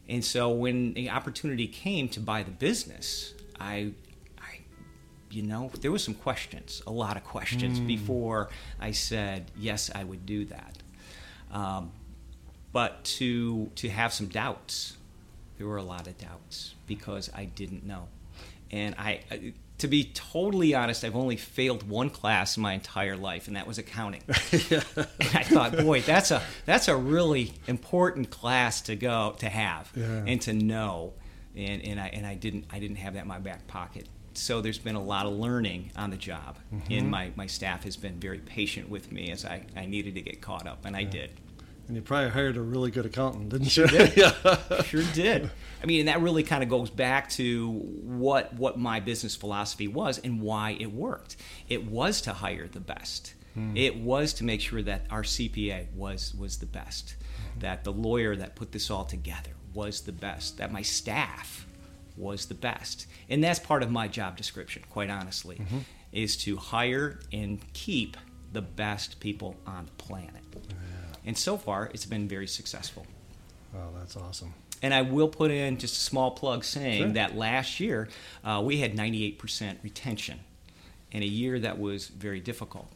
And 0.07 0.23
so 0.23 0.49
when 0.49 0.93
the 0.93 1.09
opportunity 1.09 1.67
came 1.67 2.09
to 2.09 2.19
buy 2.19 2.43
the 2.43 2.51
business, 2.51 3.33
I, 3.59 3.91
I 4.39 4.61
you 5.29 5.43
know, 5.43 5.71
there 5.81 5.91
was 5.91 6.03
some 6.03 6.15
questions, 6.15 6.81
a 6.87 6.91
lot 6.91 7.17
of 7.17 7.23
questions 7.23 7.79
mm. 7.79 7.87
before 7.87 8.49
I 8.79 8.91
said 8.91 9.51
yes, 9.57 9.91
I 9.93 10.03
would 10.03 10.25
do 10.25 10.45
that. 10.45 10.77
Um, 11.51 11.91
but 12.71 13.03
to 13.03 13.71
to 13.75 13.89
have 13.89 14.13
some 14.13 14.27
doubts, 14.27 14.97
there 15.57 15.67
were 15.67 15.77
a 15.77 15.83
lot 15.83 16.07
of 16.07 16.17
doubts 16.17 16.75
because 16.87 17.29
I 17.33 17.45
didn't 17.45 17.85
know, 17.85 18.07
and 18.71 18.95
I, 18.97 19.21
I 19.31 19.53
to 19.79 19.87
be 19.87 20.05
totally 20.13 20.73
honest, 20.75 21.03
I've 21.03 21.15
only 21.15 21.37
failed 21.37 21.87
one 21.87 22.09
class 22.09 22.57
in 22.57 22.63
my 22.63 22.73
entire 22.73 23.15
life, 23.15 23.47
and 23.47 23.55
that 23.55 23.65
was 23.65 23.77
accounting. 23.77 24.23
yeah. 24.69 24.83
And 25.19 25.35
I 25.35 25.43
thought, 25.43 25.77
boy, 25.77 26.01
that's 26.01 26.31
a 26.31 26.41
that's 26.65 26.87
a 26.87 26.95
really 26.95 27.53
important 27.67 28.29
class 28.29 28.81
to 28.81 28.95
go 28.95 29.35
to 29.39 29.49
have 29.49 29.91
yeah. 29.95 30.23
and 30.27 30.41
to 30.41 30.53
know. 30.53 31.13
And, 31.55 31.83
and 31.83 31.99
I 31.99 32.07
and 32.07 32.25
I 32.25 32.35
didn't 32.35 32.65
I 32.69 32.79
didn't 32.79 32.97
have 32.97 33.13
that 33.15 33.23
in 33.23 33.27
my 33.27 33.39
back 33.39 33.67
pocket. 33.67 34.07
So 34.33 34.61
there's 34.61 34.77
been 34.77 34.95
a 34.95 35.03
lot 35.03 35.25
of 35.25 35.33
learning 35.33 35.91
on 35.95 36.11
the 36.11 36.17
job, 36.17 36.57
mm-hmm. 36.73 36.93
and 36.93 37.09
my, 37.09 37.31
my 37.35 37.47
staff 37.47 37.83
has 37.83 37.97
been 37.97 38.19
very 38.19 38.39
patient 38.39 38.87
with 38.89 39.11
me 39.11 39.31
as 39.31 39.43
I, 39.43 39.63
I 39.75 39.85
needed 39.85 40.15
to 40.15 40.21
get 40.21 40.39
caught 40.39 40.67
up, 40.67 40.85
and 40.85 40.95
yeah. 40.95 41.01
I 41.01 41.03
did. 41.03 41.31
And 41.89 41.95
you 41.95 42.03
probably 42.03 42.29
hired 42.29 42.55
a 42.55 42.61
really 42.61 42.91
good 42.91 43.07
accountant, 43.07 43.49
didn't 43.49 43.75
you? 43.75 43.87
Did. 43.87 44.15
yeah. 44.17 44.83
Sure 44.83 45.01
did. 45.15 45.49
I 45.81 45.87
mean, 45.87 46.01
and 46.01 46.07
that 46.07 46.21
really 46.21 46.43
kind 46.43 46.61
of 46.61 46.69
goes 46.69 46.91
back 46.91 47.31
to 47.31 47.71
what 47.71 48.53
what 48.53 48.77
my 48.77 48.99
business 48.99 49.35
philosophy 49.35 49.87
was 49.87 50.19
and 50.19 50.39
why 50.39 50.77
it 50.79 50.93
worked. 50.93 51.35
It 51.67 51.85
was 51.85 52.21
to 52.21 52.33
hire 52.33 52.67
the 52.67 52.79
best. 52.79 53.33
Hmm. 53.55 53.75
It 53.75 53.97
was 53.97 54.33
to 54.33 54.43
make 54.43 54.61
sure 54.61 54.83
that 54.83 55.07
our 55.09 55.23
CPA 55.23 55.91
was 55.95 56.35
was 56.35 56.59
the 56.59 56.67
best, 56.67 57.15
hmm. 57.53 57.61
that 57.61 57.83
the 57.83 57.91
lawyer 57.91 58.35
that 58.35 58.55
put 58.55 58.71
this 58.71 58.91
all 58.91 59.03
together 59.03 59.51
was 59.73 60.01
the 60.01 60.11
best, 60.11 60.59
that 60.59 60.71
my 60.71 60.83
staff 60.83 61.65
was 62.15 62.45
the 62.45 62.53
best. 62.53 63.07
And 63.29 63.43
that's 63.43 63.57
part 63.57 63.81
of 63.81 63.89
my 63.89 64.07
job 64.07 64.37
description, 64.37 64.83
quite 64.89 65.09
honestly, 65.09 65.55
mm-hmm. 65.55 65.79
is 66.11 66.37
to 66.37 66.57
hire 66.57 67.19
and 67.33 67.61
keep 67.73 68.15
the 68.51 68.61
best 68.61 69.19
people 69.19 69.55
on 69.65 69.85
the 69.85 69.91
planet. 69.93 70.43
And 71.29 71.37
so 71.37 71.57
far, 71.57 71.91
it's 71.93 72.07
been 72.07 72.27
very 72.27 72.47
successful. 72.47 73.05
Oh, 73.75 73.89
that's 73.99 74.17
awesome. 74.17 74.51
And 74.81 74.95
I 74.95 75.03
will 75.03 75.27
put 75.27 75.51
in 75.51 75.77
just 75.77 75.95
a 75.95 75.99
small 75.99 76.31
plug 76.31 76.63
saying 76.63 77.03
sure. 77.03 77.11
that 77.13 77.37
last 77.37 77.79
year 77.79 78.09
uh, 78.43 78.63
we 78.65 78.77
had 78.77 78.95
98% 78.95 79.75
retention 79.83 80.39
in 81.11 81.21
a 81.21 81.27
year 81.27 81.59
that 81.59 81.77
was 81.77 82.07
very 82.07 82.39
difficult. 82.39 82.87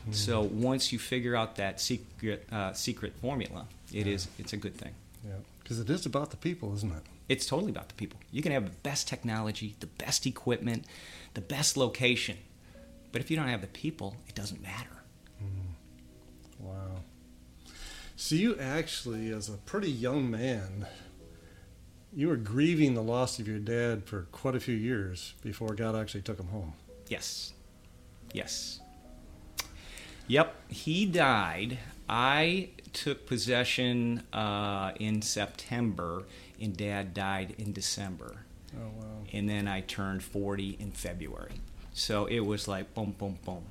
Mm-hmm. 0.00 0.12
So 0.12 0.40
once 0.40 0.94
you 0.94 0.98
figure 0.98 1.36
out 1.36 1.56
that 1.56 1.78
secret 1.78 2.48
uh, 2.50 2.72
secret 2.72 3.12
formula, 3.20 3.66
it 3.92 4.06
yeah. 4.06 4.14
is 4.14 4.28
it's 4.38 4.54
a 4.54 4.56
good 4.56 4.76
thing. 4.78 4.94
Yeah, 5.22 5.32
because 5.62 5.78
it 5.78 5.90
is 5.90 6.06
about 6.06 6.30
the 6.30 6.38
people, 6.38 6.72
isn't 6.76 6.90
it? 6.90 7.02
It's 7.28 7.44
totally 7.44 7.70
about 7.70 7.88
the 7.88 7.96
people. 7.96 8.18
You 8.32 8.40
can 8.40 8.52
have 8.52 8.64
the 8.64 8.76
best 8.82 9.08
technology, 9.08 9.76
the 9.80 9.88
best 9.88 10.24
equipment, 10.24 10.86
the 11.34 11.42
best 11.42 11.76
location, 11.76 12.38
but 13.12 13.20
if 13.20 13.30
you 13.30 13.36
don't 13.36 13.48
have 13.48 13.60
the 13.60 13.66
people, 13.66 14.16
it 14.26 14.34
doesn't 14.34 14.62
matter. 14.62 14.96
Mm. 15.42 15.74
Wow. 16.60 17.02
So 18.24 18.36
you 18.36 18.56
actually, 18.58 19.30
as 19.34 19.50
a 19.50 19.58
pretty 19.66 19.90
young 19.90 20.30
man, 20.30 20.86
you 22.10 22.28
were 22.28 22.38
grieving 22.38 22.94
the 22.94 23.02
loss 23.02 23.38
of 23.38 23.46
your 23.46 23.58
dad 23.58 24.06
for 24.06 24.22
quite 24.32 24.54
a 24.54 24.60
few 24.60 24.74
years 24.74 25.34
before 25.42 25.74
God 25.74 25.94
actually 25.94 26.22
took 26.22 26.40
him 26.40 26.46
home. 26.46 26.72
Yes. 27.06 27.52
Yes. 28.32 28.80
Yep, 30.26 30.56
he 30.68 31.04
died. 31.04 31.76
I 32.08 32.70
took 32.94 33.26
possession 33.26 34.22
uh, 34.32 34.92
in 34.98 35.20
September, 35.20 36.22
and 36.58 36.74
Dad 36.74 37.12
died 37.12 37.54
in 37.58 37.74
December. 37.74 38.36
Oh 38.74 38.88
wow. 38.96 39.04
And 39.34 39.50
then 39.50 39.68
I 39.68 39.82
turned 39.82 40.22
40 40.22 40.78
in 40.80 40.92
February. 40.92 41.60
So 41.92 42.24
it 42.24 42.40
was 42.40 42.66
like 42.68 42.94
boom, 42.94 43.14
boom, 43.18 43.36
boom. 43.44 43.64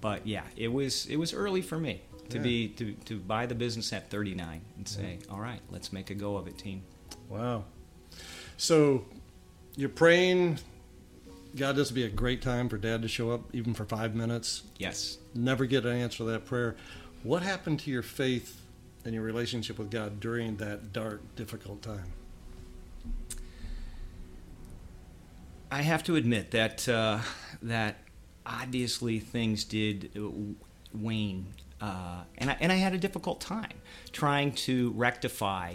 But 0.00 0.26
yeah, 0.26 0.44
it 0.56 0.72
was 0.72 1.04
it 1.04 1.16
was 1.16 1.34
early 1.34 1.60
for 1.60 1.78
me 1.78 2.00
to 2.30 2.36
Yeah. 2.38 2.42
be 2.42 2.68
to, 2.68 2.92
to 3.06 3.18
buy 3.18 3.46
the 3.46 3.54
business 3.54 3.92
at 3.92 4.10
39 4.10 4.60
and 4.76 4.88
say, 4.88 5.18
all 5.30 5.40
right, 5.40 5.60
let's 5.70 5.92
make 5.92 6.10
a 6.10 6.14
go 6.14 6.36
of 6.36 6.46
it, 6.46 6.58
team. 6.58 6.82
Wow. 7.28 7.64
So 8.56 9.04
you're 9.76 9.88
praying. 9.88 10.58
God, 11.56 11.76
this 11.76 11.90
would 11.90 11.94
be 11.94 12.04
a 12.04 12.08
great 12.08 12.42
time 12.42 12.68
for 12.68 12.76
Dad 12.78 13.02
to 13.02 13.08
show 13.08 13.30
up, 13.30 13.42
even 13.54 13.74
for 13.74 13.84
five 13.84 14.14
minutes. 14.14 14.62
Yes. 14.78 15.18
Never 15.34 15.66
get 15.66 15.84
an 15.86 15.96
answer 15.96 16.18
to 16.18 16.24
that 16.24 16.46
prayer. 16.46 16.74
What 17.22 17.42
happened 17.42 17.78
to 17.80 17.90
your 17.90 18.02
faith 18.02 18.60
and 19.04 19.14
your 19.14 19.22
relationship 19.22 19.78
with 19.78 19.90
God 19.90 20.18
during 20.18 20.56
that 20.56 20.92
dark, 20.92 21.20
difficult 21.36 21.80
time? 21.82 22.12
I 25.70 25.82
have 25.82 26.02
to 26.04 26.16
admit 26.16 26.50
that 26.52 26.88
uh, 26.88 27.20
that 27.62 27.96
obviously 28.46 29.18
things 29.18 29.64
did 29.64 30.10
uh, 30.16 30.28
wane, 30.92 31.46
uh, 31.84 32.24
and 32.38 32.50
I, 32.50 32.56
and 32.60 32.72
I 32.72 32.76
had 32.76 32.94
a 32.94 32.98
difficult 32.98 33.42
time 33.42 33.74
trying 34.10 34.52
to 34.52 34.92
rectify. 34.96 35.74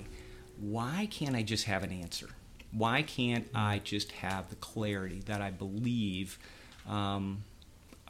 Why 0.59 1.07
can't 1.11 1.35
I 1.35 1.43
just 1.43 1.65
have 1.65 1.83
an 1.83 1.91
answer? 1.91 2.29
Why 2.71 3.03
can't 3.03 3.47
I 3.53 3.79
just 3.83 4.11
have 4.13 4.49
the 4.49 4.55
clarity 4.55 5.21
that 5.27 5.39
I 5.39 5.51
believe? 5.51 6.39
Um, 6.87 7.43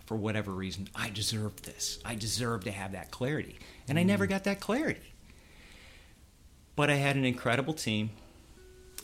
for 0.05 0.15
whatever 0.15 0.51
reason, 0.51 0.87
I 0.95 1.09
deserve 1.09 1.61
this. 1.63 1.99
I 2.05 2.15
deserve 2.15 2.63
to 2.63 2.71
have 2.71 2.93
that 2.93 3.11
clarity, 3.11 3.59
and 3.87 3.99
I 3.99 4.03
never 4.03 4.25
got 4.27 4.45
that 4.45 4.61
clarity. 4.61 5.13
But 6.75 6.89
I 6.89 6.95
had 6.95 7.17
an 7.17 7.25
incredible 7.25 7.73
team, 7.73 8.11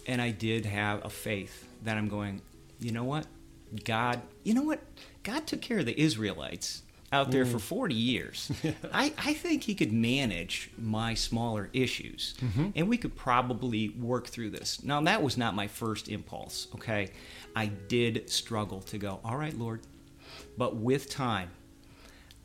and 0.07 0.21
I 0.21 0.31
did 0.31 0.65
have 0.65 1.03
a 1.03 1.09
faith 1.09 1.67
that 1.83 1.97
I'm 1.97 2.07
going, 2.07 2.41
you 2.79 2.91
know 2.91 3.03
what? 3.03 3.27
God, 3.83 4.21
you 4.43 4.53
know 4.53 4.63
what? 4.63 4.79
God 5.23 5.45
took 5.45 5.61
care 5.61 5.79
of 5.79 5.85
the 5.85 5.99
Israelites 5.99 6.81
out 7.15 7.31
there 7.31 7.45
for 7.45 7.57
mm. 7.57 7.61
40 7.61 7.95
years. 7.95 8.51
I, 8.93 9.13
I 9.17 9.33
think 9.33 9.63
he 9.63 9.73
could 9.75 9.91
manage 9.91 10.69
my 10.77 11.13
smaller 11.13 11.69
issues, 11.73 12.35
mm-hmm. 12.39 12.69
and 12.75 12.89
we 12.89 12.97
could 12.97 13.15
probably 13.15 13.89
work 13.89 14.27
through 14.27 14.51
this. 14.51 14.83
Now, 14.83 15.01
that 15.01 15.23
was 15.23 15.37
not 15.37 15.55
my 15.55 15.67
first 15.67 16.09
impulse, 16.09 16.67
okay? 16.75 17.11
I 17.55 17.67
did 17.67 18.29
struggle 18.29 18.81
to 18.81 18.97
go, 18.97 19.19
all 19.23 19.37
right, 19.37 19.57
Lord. 19.57 19.81
But 20.57 20.75
with 20.75 21.09
time, 21.09 21.51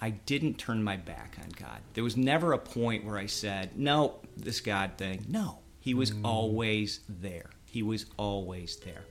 I 0.00 0.10
didn't 0.10 0.54
turn 0.54 0.82
my 0.82 0.96
back 0.96 1.36
on 1.42 1.50
God. 1.50 1.80
There 1.94 2.04
was 2.04 2.16
never 2.16 2.52
a 2.52 2.58
point 2.58 3.04
where 3.04 3.18
I 3.18 3.26
said, 3.26 3.76
no, 3.76 4.20
this 4.36 4.60
God 4.60 4.92
thing. 4.96 5.26
No, 5.28 5.58
He 5.80 5.94
was 5.94 6.12
mm. 6.12 6.24
always 6.24 7.00
there. 7.08 7.50
He 7.66 7.82
was 7.82 8.06
always 8.16 8.76
there. 8.76 9.04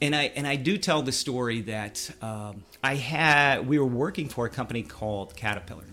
And 0.00 0.14
I 0.14 0.24
and 0.36 0.46
I 0.46 0.56
do 0.56 0.76
tell 0.76 1.02
the 1.02 1.12
story 1.12 1.62
that 1.62 2.10
um, 2.20 2.64
I 2.84 2.96
had 2.96 3.66
we 3.66 3.78
were 3.78 3.86
working 3.86 4.28
for 4.28 4.46
a 4.46 4.50
company 4.50 4.82
called 4.82 5.34
Caterpillar, 5.36 5.86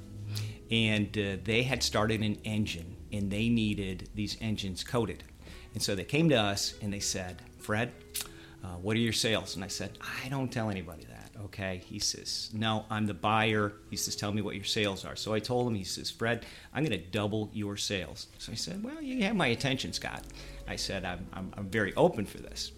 and 0.69 1.17
uh, 1.17 1.37
they 1.43 1.63
had 1.63 1.83
started 1.83 2.21
an 2.21 2.37
engine 2.43 2.97
and 3.13 3.31
they 3.31 3.47
needed 3.47 4.09
these 4.13 4.37
engines 4.41 4.83
coated, 4.83 5.23
and 5.73 5.81
so 5.81 5.95
they 5.95 6.03
came 6.03 6.29
to 6.29 6.35
us 6.35 6.73
and 6.81 6.91
they 6.91 6.99
said, 6.99 7.41
Fred, 7.59 7.93
uh, 8.63 8.67
what 8.81 8.95
are 8.95 8.99
your 8.99 9.13
sales? 9.13 9.55
And 9.55 9.63
I 9.63 9.67
said, 9.67 9.97
I 10.01 10.29
don't 10.29 10.51
tell 10.51 10.69
anybody 10.69 11.05
that. 11.05 11.31
Okay. 11.45 11.81
He 11.85 11.99
says, 11.99 12.49
No, 12.53 12.85
I'm 12.89 13.05
the 13.05 13.13
buyer. 13.13 13.73
He 13.89 13.97
says, 13.97 14.15
Tell 14.15 14.31
me 14.31 14.41
what 14.41 14.55
your 14.55 14.63
sales 14.63 15.03
are. 15.03 15.15
So 15.15 15.33
I 15.33 15.39
told 15.39 15.67
him, 15.67 15.75
He 15.75 15.83
says, 15.83 16.09
Fred, 16.09 16.45
I'm 16.73 16.83
going 16.85 16.97
to 16.97 17.05
double 17.05 17.49
your 17.53 17.75
sales. 17.75 18.27
So 18.37 18.51
I 18.51 18.55
said, 18.55 18.83
Well, 18.83 19.01
you 19.01 19.23
have 19.23 19.35
my 19.35 19.47
attention, 19.47 19.93
Scott. 19.93 20.23
I 20.67 20.75
said, 20.75 21.05
I'm, 21.05 21.27
I'm, 21.33 21.53
I'm 21.57 21.69
very 21.69 21.93
open 21.95 22.25
for 22.25 22.37
this. 22.37 22.71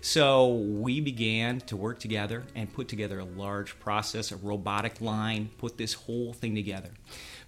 So 0.00 0.54
we 0.54 1.00
began 1.00 1.60
to 1.62 1.76
work 1.76 1.98
together 1.98 2.44
and 2.54 2.72
put 2.72 2.88
together 2.88 3.18
a 3.18 3.24
large 3.24 3.78
process, 3.78 4.32
a 4.32 4.36
robotic 4.36 5.00
line, 5.00 5.50
put 5.58 5.76
this 5.76 5.92
whole 5.92 6.32
thing 6.32 6.54
together. 6.54 6.90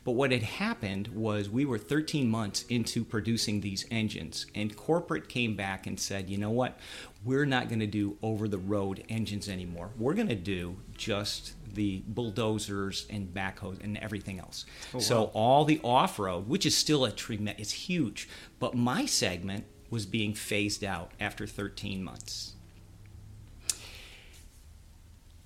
But 0.04 0.12
what 0.12 0.32
had 0.32 0.42
happened 0.42 1.08
was 1.08 1.48
we 1.48 1.64
were 1.64 1.78
13 1.78 2.28
months 2.28 2.64
into 2.68 3.04
producing 3.04 3.60
these 3.60 3.86
engines, 3.90 4.46
and 4.54 4.74
corporate 4.76 5.28
came 5.28 5.54
back 5.54 5.86
and 5.86 5.98
said, 5.98 6.28
you 6.28 6.38
know 6.38 6.50
what? 6.50 6.78
We're 7.24 7.46
not 7.46 7.68
going 7.68 7.80
to 7.80 7.86
do 7.86 8.18
over 8.20 8.48
the 8.48 8.58
road 8.58 9.04
engines 9.08 9.48
anymore. 9.48 9.90
We're 9.96 10.14
going 10.14 10.28
to 10.28 10.34
do 10.34 10.76
just 10.96 11.54
the 11.74 12.02
bulldozers 12.08 13.06
and 13.10 13.32
backhoes 13.32 13.82
and 13.82 13.96
everything 13.98 14.40
else. 14.40 14.66
Oh, 14.92 14.98
so 14.98 15.24
all 15.34 15.64
the 15.64 15.80
off 15.84 16.18
road, 16.18 16.48
which 16.48 16.66
is 16.66 16.76
still 16.76 17.04
a 17.04 17.12
tremendous, 17.12 17.62
it's 17.62 17.72
huge, 17.72 18.28
but 18.58 18.74
my 18.74 19.06
segment 19.06 19.64
was 19.92 20.06
being 20.06 20.32
phased 20.32 20.82
out 20.82 21.10
after 21.20 21.46
13 21.46 22.02
months. 22.02 22.54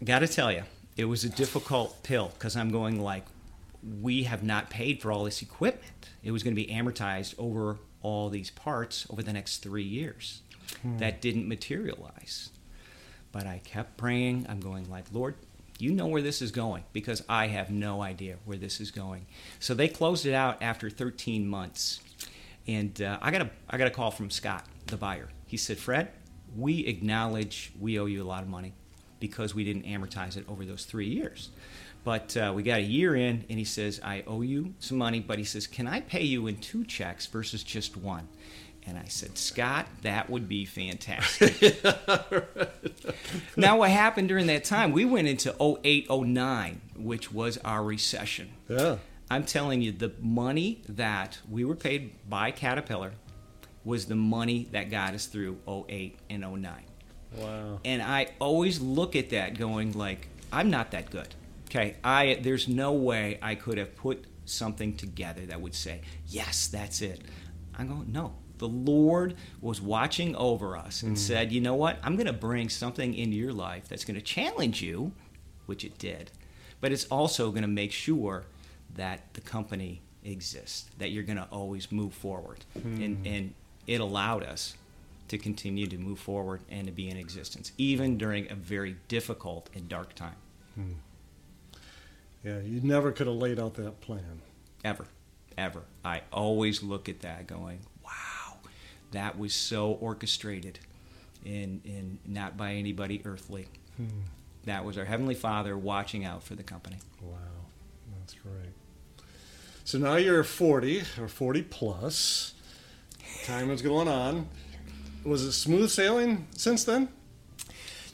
Got 0.04 0.20
to 0.20 0.28
tell 0.28 0.52
you, 0.52 0.62
it 0.96 1.06
was 1.06 1.24
a 1.24 1.28
difficult 1.28 2.04
pill 2.04 2.30
because 2.34 2.56
I'm 2.56 2.70
going 2.70 3.00
like, 3.00 3.24
we 4.00 4.22
have 4.22 4.44
not 4.44 4.70
paid 4.70 5.02
for 5.02 5.10
all 5.10 5.24
this 5.24 5.42
equipment. 5.42 6.10
It 6.22 6.30
was 6.30 6.44
going 6.44 6.54
to 6.54 6.62
be 6.62 6.72
amortized 6.72 7.34
over 7.38 7.78
all 8.02 8.28
these 8.30 8.50
parts 8.50 9.04
over 9.10 9.20
the 9.20 9.32
next 9.32 9.64
three 9.64 9.82
years. 9.82 10.42
Hmm. 10.82 10.98
That 10.98 11.20
didn't 11.20 11.48
materialize. 11.48 12.50
But 13.32 13.48
I 13.48 13.60
kept 13.64 13.96
praying. 13.96 14.46
I'm 14.48 14.60
going 14.60 14.88
like, 14.88 15.06
Lord, 15.12 15.34
you 15.80 15.90
know 15.90 16.06
where 16.06 16.22
this 16.22 16.40
is 16.40 16.52
going 16.52 16.84
because 16.92 17.20
I 17.28 17.48
have 17.48 17.70
no 17.70 18.00
idea 18.00 18.36
where 18.44 18.56
this 18.56 18.80
is 18.80 18.92
going. 18.92 19.26
So 19.58 19.74
they 19.74 19.88
closed 19.88 20.24
it 20.24 20.34
out 20.34 20.62
after 20.62 20.88
13 20.88 21.48
months. 21.48 22.00
And 22.68 23.00
uh, 23.00 23.18
I 23.22 23.30
got 23.30 23.42
a 23.42 23.50
I 23.70 23.78
got 23.78 23.86
a 23.86 23.90
call 23.90 24.10
from 24.10 24.30
Scott, 24.30 24.64
the 24.86 24.96
buyer. 24.96 25.28
He 25.46 25.56
said, 25.56 25.78
"Fred, 25.78 26.10
we 26.56 26.86
acknowledge 26.86 27.72
we 27.78 27.98
owe 27.98 28.06
you 28.06 28.22
a 28.22 28.24
lot 28.26 28.42
of 28.42 28.48
money 28.48 28.72
because 29.20 29.54
we 29.54 29.64
didn't 29.64 29.84
amortize 29.84 30.36
it 30.36 30.44
over 30.48 30.64
those 30.64 30.84
three 30.84 31.08
years. 31.08 31.50
But 32.04 32.36
uh, 32.36 32.52
we 32.54 32.62
got 32.62 32.78
a 32.78 32.82
year 32.82 33.16
in, 33.16 33.44
and 33.48 33.58
he 33.58 33.64
says, 33.64 34.00
I 34.02 34.22
owe 34.26 34.42
you 34.42 34.74
some 34.78 34.98
money, 34.98 35.18
but 35.20 35.38
he 35.38 35.44
says, 35.44 35.66
Can 35.66 35.88
I 35.88 36.00
pay 36.00 36.22
you 36.22 36.46
in 36.46 36.58
two 36.58 36.84
checks 36.84 37.26
versus 37.26 37.64
just 37.64 37.96
one? 37.96 38.28
And 38.86 38.96
I 38.96 39.06
said, 39.06 39.36
Scott, 39.36 39.86
that 40.02 40.30
would 40.30 40.48
be 40.48 40.64
fantastic. 40.64 41.82
now, 43.56 43.78
what 43.78 43.90
happened 43.90 44.28
during 44.28 44.46
that 44.46 44.62
time? 44.62 44.92
We 44.92 45.04
went 45.04 45.26
into 45.26 45.52
08, 45.60 46.08
09, 46.08 46.80
which 46.94 47.32
was 47.32 47.58
our 47.58 47.82
recession. 47.82 48.50
Yeah. 48.68 48.98
I'm 49.30 49.44
telling 49.44 49.82
you, 49.82 49.92
the 49.92 50.12
money 50.20 50.82
that 50.88 51.38
we 51.50 51.64
were 51.64 51.74
paid 51.74 52.12
by 52.28 52.50
Caterpillar 52.52 53.12
was 53.84 54.06
the 54.06 54.16
money 54.16 54.68
that 54.72 54.90
got 54.90 55.14
us 55.14 55.26
through 55.26 55.58
08 55.68 56.18
and 56.30 56.42
09. 56.42 56.72
Wow. 57.36 57.80
And 57.84 58.02
I 58.02 58.28
always 58.38 58.80
look 58.80 59.16
at 59.16 59.30
that 59.30 59.58
going 59.58 59.92
like, 59.92 60.28
I'm 60.52 60.70
not 60.70 60.92
that 60.92 61.10
good. 61.10 61.28
Okay, 61.68 61.96
I 62.04 62.38
there's 62.42 62.68
no 62.68 62.92
way 62.92 63.38
I 63.42 63.56
could 63.56 63.78
have 63.78 63.96
put 63.96 64.24
something 64.44 64.96
together 64.96 65.44
that 65.46 65.60
would 65.60 65.74
say, 65.74 66.00
yes, 66.26 66.68
that's 66.68 67.02
it. 67.02 67.20
I'm 67.76 67.88
going, 67.88 68.12
no. 68.12 68.34
The 68.58 68.68
Lord 68.68 69.34
was 69.60 69.82
watching 69.82 70.34
over 70.36 70.78
us 70.78 71.02
and 71.02 71.14
mm. 71.14 71.18
said, 71.18 71.52
you 71.52 71.60
know 71.60 71.74
what? 71.74 71.98
I'm 72.02 72.16
going 72.16 72.26
to 72.26 72.32
bring 72.32 72.70
something 72.70 73.12
into 73.12 73.36
your 73.36 73.52
life 73.52 73.86
that's 73.86 74.04
going 74.04 74.14
to 74.14 74.22
challenge 74.22 74.80
you, 74.80 75.12
which 75.66 75.84
it 75.84 75.98
did, 75.98 76.30
but 76.80 76.90
it's 76.90 77.04
also 77.06 77.50
going 77.50 77.62
to 77.62 77.68
make 77.68 77.92
sure 77.92 78.46
that 78.94 79.34
the 79.34 79.40
company 79.40 80.00
exists, 80.24 80.90
that 80.98 81.10
you're 81.10 81.22
going 81.22 81.38
to 81.38 81.48
always 81.50 81.92
move 81.92 82.14
forward. 82.14 82.64
And, 82.74 83.18
hmm. 83.18 83.26
and 83.26 83.54
it 83.86 84.00
allowed 84.00 84.42
us 84.42 84.76
to 85.28 85.38
continue 85.38 85.86
to 85.86 85.98
move 85.98 86.18
forward 86.18 86.60
and 86.70 86.86
to 86.86 86.92
be 86.92 87.08
in 87.08 87.16
existence, 87.16 87.72
even 87.78 88.16
during 88.16 88.50
a 88.50 88.54
very 88.54 88.96
difficult 89.08 89.68
and 89.74 89.88
dark 89.88 90.14
time, 90.14 90.36
hmm. 90.74 90.92
Yeah, 92.44 92.60
you 92.60 92.80
never 92.80 93.10
could 93.10 93.26
have 93.26 93.36
laid 93.36 93.58
out 93.58 93.74
that 93.74 94.00
plan. 94.00 94.40
ever, 94.84 95.06
ever. 95.58 95.82
I 96.04 96.22
always 96.32 96.80
look 96.80 97.08
at 97.08 97.20
that 97.22 97.48
going, 97.48 97.80
wow, 98.04 98.58
that 99.10 99.36
was 99.36 99.52
so 99.52 99.90
orchestrated 99.90 100.78
and, 101.44 101.80
and 101.84 102.18
not 102.24 102.56
by 102.56 102.74
anybody 102.74 103.20
earthly. 103.24 103.66
Hmm. 103.96 104.20
That 104.64 104.84
was 104.84 104.96
our 104.96 105.04
Heavenly 105.04 105.34
Father 105.34 105.76
watching 105.76 106.24
out 106.24 106.44
for 106.44 106.54
the 106.54 106.62
company. 106.62 106.98
Wow, 107.20 107.36
that's 108.26 108.34
great. 108.40 108.74
So 109.84 109.98
now 109.98 110.16
you're 110.16 110.42
40 110.42 111.02
or 111.20 111.28
40 111.28 111.62
plus. 111.62 112.54
Time 113.44 113.70
is 113.70 113.82
going 113.82 114.08
on. 114.08 114.48
Was 115.22 115.42
it 115.42 115.52
smooth 115.52 115.90
sailing 115.90 116.48
since 116.56 116.82
then? 116.82 117.08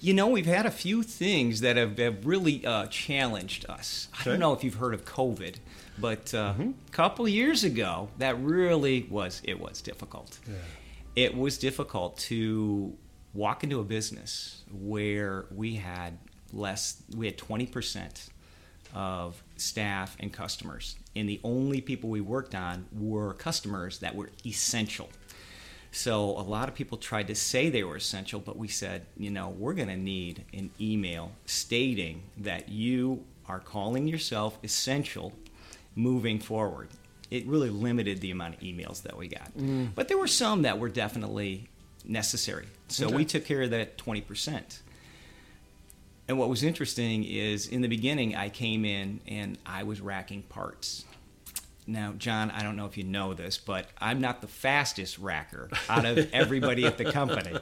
You 0.02 0.12
know, 0.12 0.28
we've 0.28 0.44
had 0.44 0.66
a 0.66 0.70
few 0.70 1.02
things 1.02 1.60
that 1.62 1.76
have, 1.76 1.96
have 1.96 2.26
really 2.26 2.66
uh, 2.66 2.86
challenged 2.88 3.64
us. 3.70 4.08
I 4.20 4.24
don't 4.24 4.38
know 4.38 4.52
if 4.52 4.62
you've 4.62 4.74
heard 4.74 4.92
of 4.92 5.06
COVID, 5.06 5.56
but 5.98 6.34
uh, 6.34 6.54
a 6.58 6.90
couple 6.90 7.26
years 7.26 7.64
ago, 7.64 8.10
that 8.18 8.38
really 8.42 9.06
was 9.08 9.40
it 9.44 9.58
was 9.58 9.80
difficult. 9.80 10.40
Yeah. 10.46 10.54
It 11.14 11.36
was 11.36 11.56
difficult 11.56 12.18
to 12.18 12.94
walk 13.32 13.64
into 13.64 13.80
a 13.80 13.84
business 13.84 14.64
where 14.72 15.46
we 15.54 15.76
had 15.76 16.18
less. 16.52 17.02
We 17.16 17.26
had 17.26 17.38
twenty 17.38 17.66
percent 17.66 18.28
of 18.94 19.42
staff 19.62 20.16
and 20.20 20.32
customers, 20.32 20.96
and 21.16 21.28
the 21.28 21.40
only 21.44 21.80
people 21.80 22.10
we 22.10 22.20
worked 22.20 22.54
on 22.54 22.86
were 22.92 23.34
customers 23.34 23.98
that 24.00 24.14
were 24.14 24.30
essential. 24.44 25.08
So 25.90 26.30
a 26.38 26.42
lot 26.42 26.68
of 26.68 26.74
people 26.74 26.96
tried 26.96 27.28
to 27.28 27.34
say 27.34 27.68
they 27.68 27.84
were 27.84 27.96
essential, 27.96 28.40
but 28.40 28.56
we 28.56 28.68
said, 28.68 29.04
you 29.16 29.30
know, 29.30 29.50
we're 29.50 29.74
going 29.74 29.88
to 29.88 29.96
need 29.96 30.44
an 30.54 30.70
email 30.80 31.32
stating 31.44 32.22
that 32.38 32.70
you 32.70 33.24
are 33.46 33.60
calling 33.60 34.08
yourself 34.08 34.58
essential 34.64 35.32
moving 35.94 36.38
forward. 36.38 36.88
It 37.30 37.46
really 37.46 37.68
limited 37.68 38.20
the 38.20 38.30
amount 38.30 38.54
of 38.54 38.60
emails 38.60 39.02
that 39.02 39.16
we 39.18 39.28
got. 39.28 39.52
Mm. 39.56 39.90
But 39.94 40.08
there 40.08 40.16
were 40.18 40.26
some 40.26 40.62
that 40.62 40.78
were 40.78 40.88
definitely 40.88 41.68
necessary. 42.06 42.66
So 42.88 43.06
Okay. 43.06 43.16
we 43.16 43.24
took 43.26 43.44
care 43.44 43.62
of 43.62 43.70
that 43.70 43.98
20%. 43.98 44.80
And 46.32 46.38
what 46.38 46.48
was 46.48 46.62
interesting 46.62 47.24
is 47.24 47.66
in 47.66 47.82
the 47.82 47.88
beginning, 47.88 48.34
I 48.34 48.48
came 48.48 48.86
in 48.86 49.20
and 49.28 49.58
I 49.66 49.82
was 49.82 50.00
racking 50.00 50.44
parts. 50.44 51.04
Now, 51.86 52.14
John, 52.16 52.50
I 52.50 52.62
don't 52.62 52.74
know 52.74 52.86
if 52.86 52.96
you 52.96 53.04
know 53.04 53.34
this, 53.34 53.58
but 53.58 53.88
I'm 53.98 54.18
not 54.22 54.40
the 54.40 54.46
fastest 54.46 55.22
racker 55.22 55.70
out 55.90 56.06
of 56.06 56.30
everybody 56.32 56.86
at 56.86 56.96
the 56.96 57.12
company. 57.12 57.58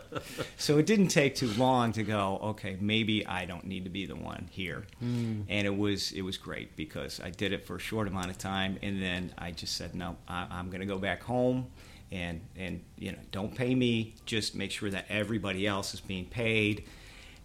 So 0.57 0.79
it 0.79 0.87
didn't 0.87 1.09
take 1.09 1.35
too 1.35 1.49
long 1.55 1.91
to 1.95 2.05
go, 2.05 2.39
okay, 2.45 2.77
maybe 2.81 3.27
I 3.27 3.45
don't 3.45 3.65
need 3.65 3.83
to 3.83 3.91
be 3.91 4.07
the 4.07 4.15
one 4.15 4.47
here. 4.53 4.85
Hmm. 5.01 5.41
And 5.49 5.67
it 5.67 5.77
was 5.77 6.13
it 6.13 6.23
was 6.23 6.37
great 6.37 6.77
because 6.77 7.19
I 7.19 7.31
did 7.31 7.53
it 7.53 7.67
for 7.67 7.75
a 7.75 7.81
short 7.81 8.07
amount 8.07 8.31
of 8.31 8.39
time, 8.39 8.79
and 8.83 9.03
then 9.03 9.33
I 9.37 9.51
just 9.51 9.77
said, 9.77 9.97
no, 9.97 10.17
I, 10.29 10.47
I'm 10.49 10.69
going 10.69 10.79
to 10.79 10.87
go 10.87 10.99
back 10.99 11.25
home, 11.25 11.67
and 12.13 12.41
and 12.57 12.85
you 13.01 13.11
know, 13.11 13.19
don't 13.33 13.53
pay 13.53 13.75
me, 13.75 14.15
just 14.27 14.55
make 14.55 14.71
sure 14.71 14.91
that 14.91 15.07
everybody 15.09 15.67
else 15.67 15.93
is 15.93 16.01
being 16.01 16.27
paid. 16.27 16.85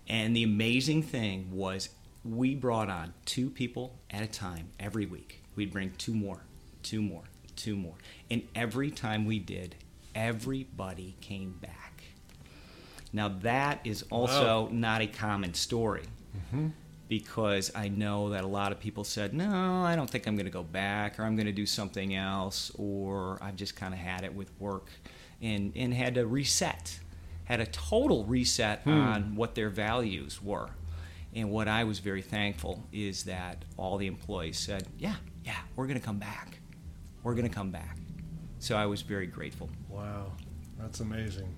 And 0.07 0.35
the 0.35 0.43
amazing 0.43 1.03
thing 1.03 1.49
was, 1.51 1.89
we 2.23 2.55
brought 2.55 2.89
on 2.89 3.13
two 3.25 3.49
people 3.49 3.99
at 4.09 4.23
a 4.23 4.27
time 4.27 4.69
every 4.79 5.05
week. 5.05 5.43
We'd 5.55 5.71
bring 5.71 5.91
two 5.97 6.13
more, 6.13 6.41
two 6.83 7.01
more, 7.01 7.23
two 7.55 7.75
more. 7.75 7.95
And 8.29 8.43
every 8.55 8.91
time 8.91 9.25
we 9.25 9.39
did, 9.39 9.75
everybody 10.13 11.15
came 11.21 11.51
back. 11.61 12.03
Now, 13.13 13.29
that 13.29 13.79
is 13.83 14.03
also 14.09 14.63
Wow. 14.63 14.69
not 14.71 15.01
a 15.01 15.07
common 15.07 15.53
story 15.53 16.03
mm-hmm. 16.35 16.67
because 17.07 17.71
I 17.75 17.87
know 17.87 18.29
that 18.31 18.43
a 18.43 18.47
lot 18.47 18.71
of 18.71 18.79
people 18.79 19.03
said, 19.03 19.33
no, 19.33 19.83
I 19.83 19.95
don't 19.95 20.09
think 20.09 20.27
I'm 20.27 20.35
going 20.35 20.45
to 20.45 20.51
go 20.51 20.63
back, 20.63 21.19
or 21.19 21.23
I'm 21.23 21.35
going 21.35 21.45
to 21.45 21.51
do 21.53 21.65
something 21.65 22.15
else, 22.15 22.71
or 22.77 23.37
I've 23.41 23.55
just 23.55 23.75
kind 23.75 23.93
of 23.93 23.99
had 23.99 24.23
it 24.23 24.33
with 24.33 24.51
work 24.59 24.89
and, 25.41 25.71
and 25.75 25.93
had 25.93 26.15
to 26.15 26.25
reset, 26.25 26.99
had 27.45 27.59
a 27.59 27.65
total 27.65 28.25
reset 28.25 28.85
on 28.85 29.35
what 29.35 29.55
their 29.55 29.69
values 29.69 30.41
were. 30.41 30.69
And 31.33 31.51
what 31.51 31.67
I 31.67 31.83
was 31.83 31.99
very 31.99 32.21
thankful 32.21 32.83
is 32.91 33.23
that 33.23 33.63
all 33.77 33.97
the 33.97 34.07
employees 34.07 34.57
said, 34.57 34.87
yeah, 34.97 35.15
yeah, 35.43 35.57
we're 35.75 35.85
going 35.85 35.99
to 35.99 36.05
come 36.05 36.17
back. 36.17 36.59
We're 37.23 37.33
going 37.35 37.47
to 37.47 37.53
come 37.53 37.71
back. 37.71 37.97
So 38.59 38.75
I 38.75 38.85
was 38.85 39.01
very 39.01 39.27
grateful. 39.27 39.69
Wow, 39.89 40.31
that's 40.79 41.01
amazing. 41.01 41.53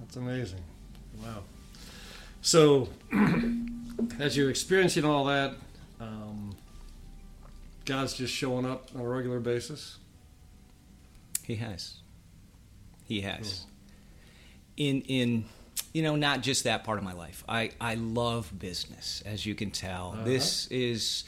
That's 0.00 0.16
amazing. 0.16 0.60
Wow. 1.22 1.44
So, 2.42 2.88
as 4.18 4.36
you're 4.36 4.50
experiencing 4.50 5.04
all 5.04 5.24
that, 5.26 5.54
um, 6.00 6.54
God's 7.84 8.14
just 8.14 8.34
showing 8.34 8.66
up 8.66 8.90
on 8.94 9.00
a 9.00 9.08
regular 9.08 9.40
basis. 9.40 9.98
He 11.42 11.56
has. 11.56 11.94
He 13.04 13.20
has. 13.22 13.64
In 14.76 15.02
in 15.02 15.44
you 15.92 16.02
know 16.02 16.16
not 16.16 16.42
just 16.42 16.64
that 16.64 16.84
part 16.84 16.98
of 16.98 17.04
my 17.04 17.12
life. 17.12 17.44
I 17.48 17.70
I 17.80 17.94
love 17.94 18.52
business, 18.58 19.22
as 19.24 19.46
you 19.46 19.54
can 19.54 19.70
tell. 19.70 20.12
Uh-huh. 20.14 20.24
This 20.24 20.66
is. 20.68 21.24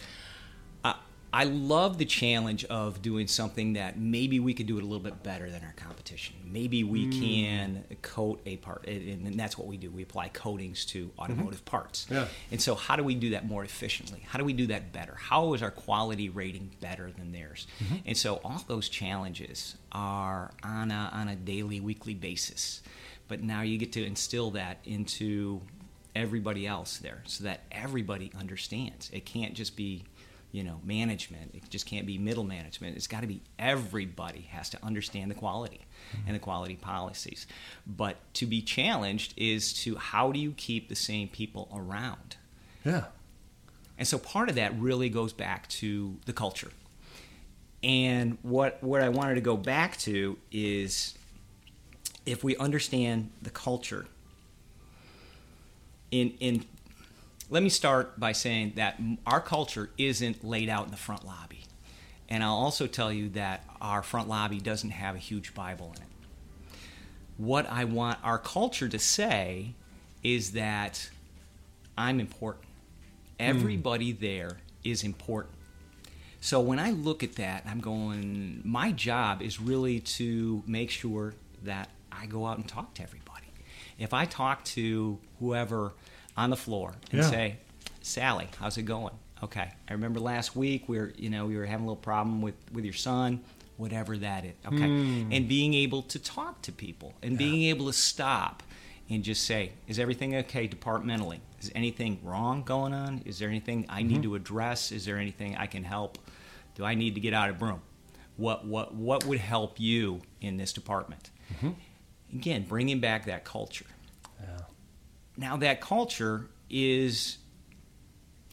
I 0.84 0.96
I 1.32 1.44
love 1.44 1.98
the 1.98 2.04
challenge 2.04 2.64
of 2.64 3.02
doing 3.02 3.28
something 3.28 3.75
that 3.75 3.99
maybe 3.99 4.40
we 4.40 4.54
could 4.54 4.66
do 4.66 4.78
it 4.78 4.82
a 4.82 4.86
little 4.86 5.02
bit 5.02 5.23
better 5.23 5.50
than 5.50 5.62
our 5.62 5.75
competition. 5.76 6.34
Maybe 6.44 6.82
we 6.82 7.04
hmm. 7.04 7.10
can 7.10 7.84
coat 8.02 8.40
a 8.44 8.56
part, 8.56 8.86
and 8.88 9.26
and 9.26 9.38
that's 9.38 9.56
what 9.56 9.68
we 9.68 9.76
do. 9.76 9.90
We 9.90 10.02
apply 10.02 10.28
coatings 10.28 10.84
to 10.86 11.06
mm-hmm. 11.06 11.21
automotive 11.21 11.64
parts. 11.64 12.06
Yeah. 12.10 12.26
And 12.50 12.60
so, 12.60 12.75
how 12.75 12.97
do 12.97 13.04
we 13.04 13.14
do 13.14 13.30
that 13.30 13.47
more 13.47 13.64
efficiently? 13.64 14.25
How 14.26 14.38
do 14.38 14.44
we 14.44 14.52
do 14.52 14.66
that 14.68 14.92
better? 14.92 15.14
How 15.14 15.54
is 15.54 15.62
our 15.62 15.71
quality 15.71 16.28
rating 16.28 16.73
better 16.80 17.12
than 17.12 17.30
theirs? 17.30 17.68
Mm-hmm. 17.84 17.97
And 18.06 18.16
so, 18.16 18.40
all 18.42 18.64
those 18.66 18.88
challenges 18.88 19.76
are 19.92 20.52
on 20.64 20.90
a, 20.90 21.10
on 21.12 21.28
a 21.28 21.36
daily, 21.36 21.78
weekly 21.78 22.14
basis. 22.14 22.82
But 23.28 23.43
now 23.43 23.62
you 23.62 23.78
get 23.78 23.93
to 23.93 24.04
instill 24.04 24.52
that 24.52 24.78
into 24.84 25.60
everybody 26.15 26.67
else 26.67 26.99
there 26.99 27.23
so 27.26 27.45
that 27.45 27.60
everybody 27.71 28.32
understands. 28.39 29.10
It 29.12 29.26
can't 29.26 29.54
just 29.54 29.76
be, 29.76 30.04
you 30.52 30.65
know, 30.65 30.80
management. 30.84 31.54
It 31.54 31.69
just 31.69 31.86
can't 31.86 32.06
be 32.06 32.19
middle 32.19 32.45
management. 32.45 32.97
It's 32.97 33.06
got 33.06 33.21
to 33.21 33.26
be 33.26 33.43
everybody 33.58 34.43
has 34.50 34.71
to 34.71 34.84
understand 34.84 35.30
the 35.30 35.34
quality 35.34 35.80
and 36.26 36.34
the 36.34 36.41
quality 36.41 36.76
policies. 36.76 37.47
But 37.86 38.17
to 38.34 38.47
be 38.47 38.62
challenged 38.62 39.34
is 39.36 39.73
to 39.84 39.97
how 39.97 40.32
do 40.32 40.39
you 40.39 40.52
keep 40.56 40.89
the 40.89 40.97
same 40.97 41.28
people 41.28 41.69
around? 41.75 42.36
Yeah. 42.84 43.04
And 43.99 44.06
so 44.06 44.19
part 44.19 44.49
of 44.49 44.54
that 44.54 44.78
really 44.78 45.08
goes 45.08 45.32
back 45.32 45.69
to 45.69 46.17
the 46.26 46.32
culture. 46.32 46.71
And 47.82 48.39
what 48.43 48.82
what 48.82 49.02
I 49.02 49.10
wanted 49.10 49.36
to 49.36 49.41
go 49.41 49.56
back 49.56 49.97
to 49.99 50.39
is 50.50 51.15
if 52.26 52.45
we 52.45 52.56
understand 52.56 53.30
the 53.41 53.50
culture 53.50 54.06
in 56.10 56.34
in 56.41 56.65
let 57.49 57.62
me 57.62 57.69
start 57.69 58.19
by 58.19 58.32
saying 58.32 58.73
that 58.76 59.00
our 59.26 59.41
culture 59.41 59.91
isn't 59.97 60.45
laid 60.45 60.69
out 60.69 60.84
in 60.84 60.91
the 60.91 60.97
front 60.97 61.25
lobby. 61.25 61.60
And 62.28 62.43
I'll 62.43 62.56
also 62.56 62.89
tell 62.89 63.12
you 63.12 63.28
that 63.30 63.62
our 63.80 64.02
front 64.02 64.28
lobby 64.28 64.58
doesn't 64.58 64.91
have 64.91 65.15
a 65.15 65.19
huge 65.19 65.54
Bible 65.54 65.93
in 65.95 66.02
it. 66.02 66.08
What 67.36 67.71
I 67.71 67.84
want 67.84 68.19
our 68.25 68.39
culture 68.39 68.89
to 68.89 68.99
say 68.99 69.75
is 70.25 70.52
that 70.52 71.08
I'm 71.97 72.19
important. 72.19 72.65
Hmm. 73.39 73.47
Everybody 73.47 74.10
there 74.10 74.58
is 74.82 75.04
important. 75.04 75.54
So 76.41 76.60
when 76.60 76.78
I 76.78 76.91
look 76.91 77.23
at 77.23 77.36
that, 77.36 77.65
I'm 77.67 77.80
going, 77.80 78.60
my 78.65 78.91
job 78.93 79.41
is 79.41 79.60
really 79.60 80.00
to 80.00 80.65
make 80.67 80.91
sure 80.91 81.34
that 81.62 81.91
I 82.18 82.26
go 82.26 82.46
out 82.46 82.58
and 82.58 82.66
talk 82.66 82.94
to 82.94 83.02
everybody. 83.02 83.46
If 83.98 84.12
I 84.12 84.24
talk 84.24 84.64
to 84.64 85.18
whoever 85.38 85.92
on 86.36 86.50
the 86.50 86.56
floor 86.56 86.94
and 87.10 87.22
Yeah. 87.22 87.30
say, 87.30 87.56
Sally, 88.02 88.48
how's 88.58 88.76
it 88.76 88.82
going? 88.82 89.14
Okay, 89.42 89.70
I 89.88 89.92
remember 89.92 90.20
last 90.20 90.56
week 90.56 90.88
we 90.88 90.98
were, 90.98 91.12
you 91.16 91.28
know, 91.28 91.46
we 91.46 91.56
were 91.56 91.66
having 91.66 91.84
a 91.84 91.88
little 91.88 92.02
problem 92.02 92.40
with 92.40 92.54
with 92.72 92.84
your 92.84 92.94
son, 92.94 93.40
whatever 93.76 94.16
that 94.18 94.44
is. 94.44 94.54
Okay, 94.66 94.86
hmm. 94.86 95.32
and 95.32 95.48
being 95.48 95.74
able 95.74 96.02
to 96.02 96.18
talk 96.18 96.62
to 96.62 96.72
people 96.72 97.14
and 97.22 97.36
being 97.36 97.64
able 97.64 97.86
to 97.86 97.92
stop 97.92 98.62
and 99.08 99.22
just 99.22 99.44
say, 99.44 99.72
is 99.86 99.98
everything 99.98 100.34
okay 100.36 100.66
departmentally? 100.66 101.40
Is 101.60 101.70
anything 101.74 102.18
wrong 102.22 102.62
going 102.62 102.92
on? 102.92 103.22
Is 103.24 103.38
there 103.38 103.48
anything 103.48 103.86
I 103.88 104.02
need 104.02 104.14
mm-hmm. 104.14 104.22
to 104.22 104.34
address? 104.34 104.90
Is 104.90 105.04
there 105.04 105.16
anything 105.18 105.56
I 105.56 105.66
can 105.66 105.84
help? 105.84 106.18
Do 106.74 106.84
I 106.84 106.94
need 106.94 107.14
to 107.14 107.20
get 107.20 107.32
out 107.32 107.50
of 107.50 107.58
broom? 107.58 107.80
What 108.36 108.66
what 108.66 108.94
what 108.94 109.24
would 109.26 109.38
help 109.38 109.80
you 109.80 110.20
in 110.40 110.56
this 110.56 110.72
department? 110.72 111.30
Mm-hmm. 111.54 111.70
Again, 112.32 112.65
bringing 112.69 113.00
back 113.00 113.26
that 113.26 113.45
culture. 113.45 113.86
Yeah. 114.41 114.58
Now 115.36 115.56
that 115.58 115.80
culture 115.80 116.49
is 116.69 117.39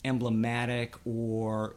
emblematic 0.06 0.96
or 1.06 1.76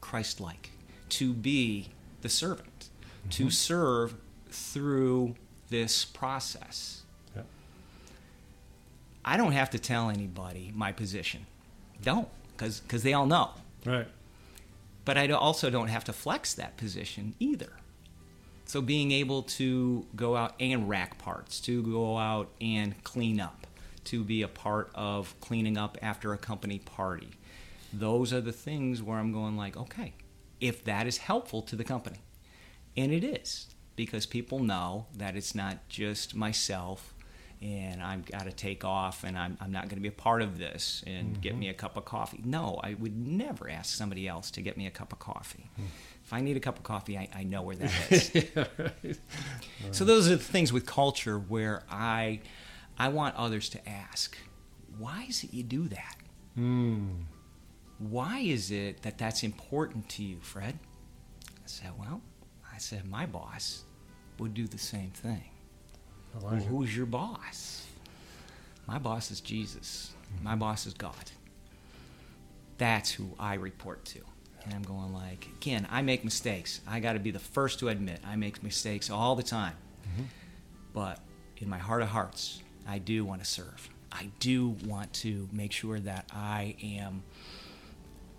Christ-like 0.00 0.70
to 1.10 1.32
be 1.32 1.88
the 2.22 2.28
servant, 2.28 2.88
to 3.30 3.44
mm-hmm. 3.44 3.50
serve 3.50 4.14
through 4.50 5.34
this 5.68 6.04
process. 6.04 7.02
Yeah. 7.34 7.42
I 9.24 9.36
don't 9.36 9.52
have 9.52 9.70
to 9.70 9.78
tell 9.78 10.10
anybody 10.10 10.72
my 10.74 10.92
position. 10.92 11.46
Don't, 12.02 12.28
because 12.56 13.02
they 13.02 13.12
all 13.12 13.26
know. 13.26 13.50
Right. 13.84 14.08
But 15.04 15.18
I 15.18 15.28
also 15.30 15.70
don't 15.70 15.88
have 15.88 16.04
to 16.04 16.12
flex 16.12 16.54
that 16.54 16.76
position 16.76 17.34
either. 17.40 17.72
So 18.68 18.82
being 18.82 19.12
able 19.12 19.44
to 19.44 20.06
go 20.14 20.36
out 20.36 20.54
and 20.60 20.90
rack 20.90 21.16
parts, 21.16 21.58
to 21.60 21.82
go 21.82 22.18
out 22.18 22.50
and 22.60 23.02
clean 23.02 23.40
up, 23.40 23.66
to 24.04 24.22
be 24.22 24.42
a 24.42 24.48
part 24.48 24.90
of 24.94 25.34
cleaning 25.40 25.78
up 25.78 25.96
after 26.02 26.34
a 26.34 26.38
company 26.38 26.78
party, 26.78 27.30
those 27.94 28.30
are 28.30 28.42
the 28.42 28.52
things 28.52 29.02
where 29.02 29.18
I'm 29.18 29.32
going 29.32 29.56
like, 29.56 29.78
okay, 29.78 30.12
if 30.60 30.84
that 30.84 31.06
is 31.06 31.16
helpful 31.16 31.62
to 31.62 31.76
the 31.76 31.82
company, 31.84 32.18
and 32.94 33.10
it 33.10 33.24
is 33.24 33.68
because 33.96 34.26
people 34.26 34.58
know 34.58 35.06
that 35.16 35.34
it's 35.34 35.54
not 35.54 35.88
just 35.88 36.34
myself 36.34 37.14
and 37.60 38.02
I've 38.02 38.24
got 38.24 38.44
to 38.44 38.52
take 38.52 38.84
off 38.84 39.24
and 39.24 39.36
I'm, 39.36 39.58
I'm 39.60 39.72
not 39.72 39.84
going 39.84 39.96
to 39.96 40.00
be 40.00 40.08
a 40.08 40.12
part 40.12 40.42
of 40.42 40.58
this 40.58 41.02
and 41.06 41.40
get 41.40 41.56
me 41.56 41.68
a 41.68 41.74
cup 41.74 41.96
of 41.96 42.04
coffee. 42.04 42.40
No, 42.44 42.80
I 42.82 42.94
would 42.94 43.16
never 43.16 43.68
ask 43.68 43.96
somebody 43.96 44.28
else 44.28 44.50
to 44.52 44.60
get 44.60 44.76
me 44.76 44.86
a 44.86 44.90
cup 44.90 45.12
of 45.12 45.18
coffee. 45.18 45.68
If 46.24 46.32
I 46.32 46.40
need 46.40 46.56
a 46.56 46.60
cup 46.60 46.76
of 46.76 46.84
coffee, 46.84 47.18
I, 47.18 47.28
I 47.34 47.42
know 47.42 47.62
where 47.62 47.76
that 47.76 47.92
is. 48.12 48.34
yeah, 48.34 48.64
right. 48.78 49.18
So 49.90 50.04
those 50.04 50.28
are 50.28 50.36
the 50.36 50.42
things 50.42 50.72
with 50.72 50.86
culture 50.86 51.38
where 51.38 51.82
I 51.90 52.40
I 52.98 53.08
want 53.08 53.34
others 53.36 53.68
to 53.70 53.88
ask, 53.88 54.36
why 54.98 55.26
is 55.28 55.42
it 55.44 55.52
you 55.54 55.62
do 55.62 55.88
that? 55.88 56.16
Hmm. 56.54 57.06
Why 57.98 58.38
is 58.40 58.70
it 58.70 59.02
that 59.02 59.18
that's 59.18 59.42
important 59.42 60.08
to 60.10 60.22
you, 60.22 60.38
Fred? 60.40 60.78
I 61.56 61.66
said, 61.66 61.90
Well, 61.98 62.20
I 62.72 62.78
said, 62.78 63.08
my 63.08 63.26
boss 63.26 63.82
would 64.38 64.54
do 64.54 64.66
the 64.68 64.78
same 64.78 65.10
thing. 65.10 65.50
Well, 66.40 66.54
who's 66.56 66.96
your 66.96 67.06
boss? 67.06 67.86
My 68.86 68.98
boss 68.98 69.30
is 69.30 69.40
Jesus. 69.40 70.12
My 70.42 70.54
boss 70.54 70.86
is 70.86 70.94
God. 70.94 71.14
That's 72.78 73.10
who 73.10 73.28
I 73.38 73.54
report 73.54 74.04
to. 74.06 74.20
And 74.64 74.74
I'm 74.74 74.82
going 74.82 75.12
like, 75.12 75.48
again, 75.56 75.86
I 75.90 76.02
make 76.02 76.24
mistakes. 76.24 76.80
I 76.86 77.00
got 77.00 77.14
to 77.14 77.18
be 77.18 77.30
the 77.30 77.38
first 77.38 77.78
to 77.80 77.88
admit 77.88 78.20
I 78.26 78.36
make 78.36 78.62
mistakes 78.62 79.10
all 79.10 79.34
the 79.34 79.42
time. 79.42 79.74
Mm-hmm. 80.02 80.24
But 80.92 81.20
in 81.58 81.68
my 81.68 81.78
heart 81.78 82.02
of 82.02 82.08
hearts, 82.08 82.62
I 82.86 82.98
do 82.98 83.24
want 83.24 83.42
to 83.42 83.46
serve. 83.46 83.88
I 84.12 84.30
do 84.40 84.76
want 84.86 85.12
to 85.14 85.48
make 85.52 85.72
sure 85.72 85.98
that 86.00 86.26
I 86.32 86.76
am 86.82 87.22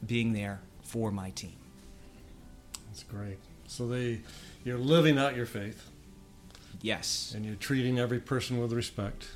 being 0.05 0.33
there 0.33 0.61
for 0.83 1.11
my 1.11 1.29
team. 1.31 1.55
That's 2.87 3.03
great. 3.03 3.37
So 3.67 3.87
they, 3.87 4.21
you're 4.63 4.77
living 4.77 5.17
out 5.17 5.35
your 5.35 5.45
faith. 5.45 5.89
Yes. 6.81 7.33
And 7.35 7.45
you're 7.45 7.55
treating 7.55 7.99
every 7.99 8.19
person 8.19 8.59
with 8.61 8.71
respect. 8.71 9.27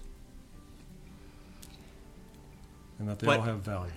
And 2.99 3.07
that 3.09 3.19
they 3.19 3.27
but, 3.27 3.39
all 3.39 3.45
have 3.45 3.59
value. 3.59 3.91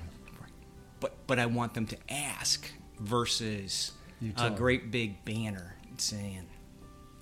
But 0.98 1.14
but 1.26 1.38
I 1.38 1.46
want 1.46 1.74
them 1.74 1.87
to 1.87 1.96
ask 2.09 2.70
versus 2.98 3.92
a 4.38 4.50
great 4.50 4.90
big 4.90 5.24
banner 5.24 5.76
saying, 5.98 6.46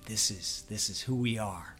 "This 0.05 0.31
is 0.31 0.63
this 0.69 0.89
is 0.89 1.01
who 1.01 1.15
we 1.15 1.37
are." 1.37 1.75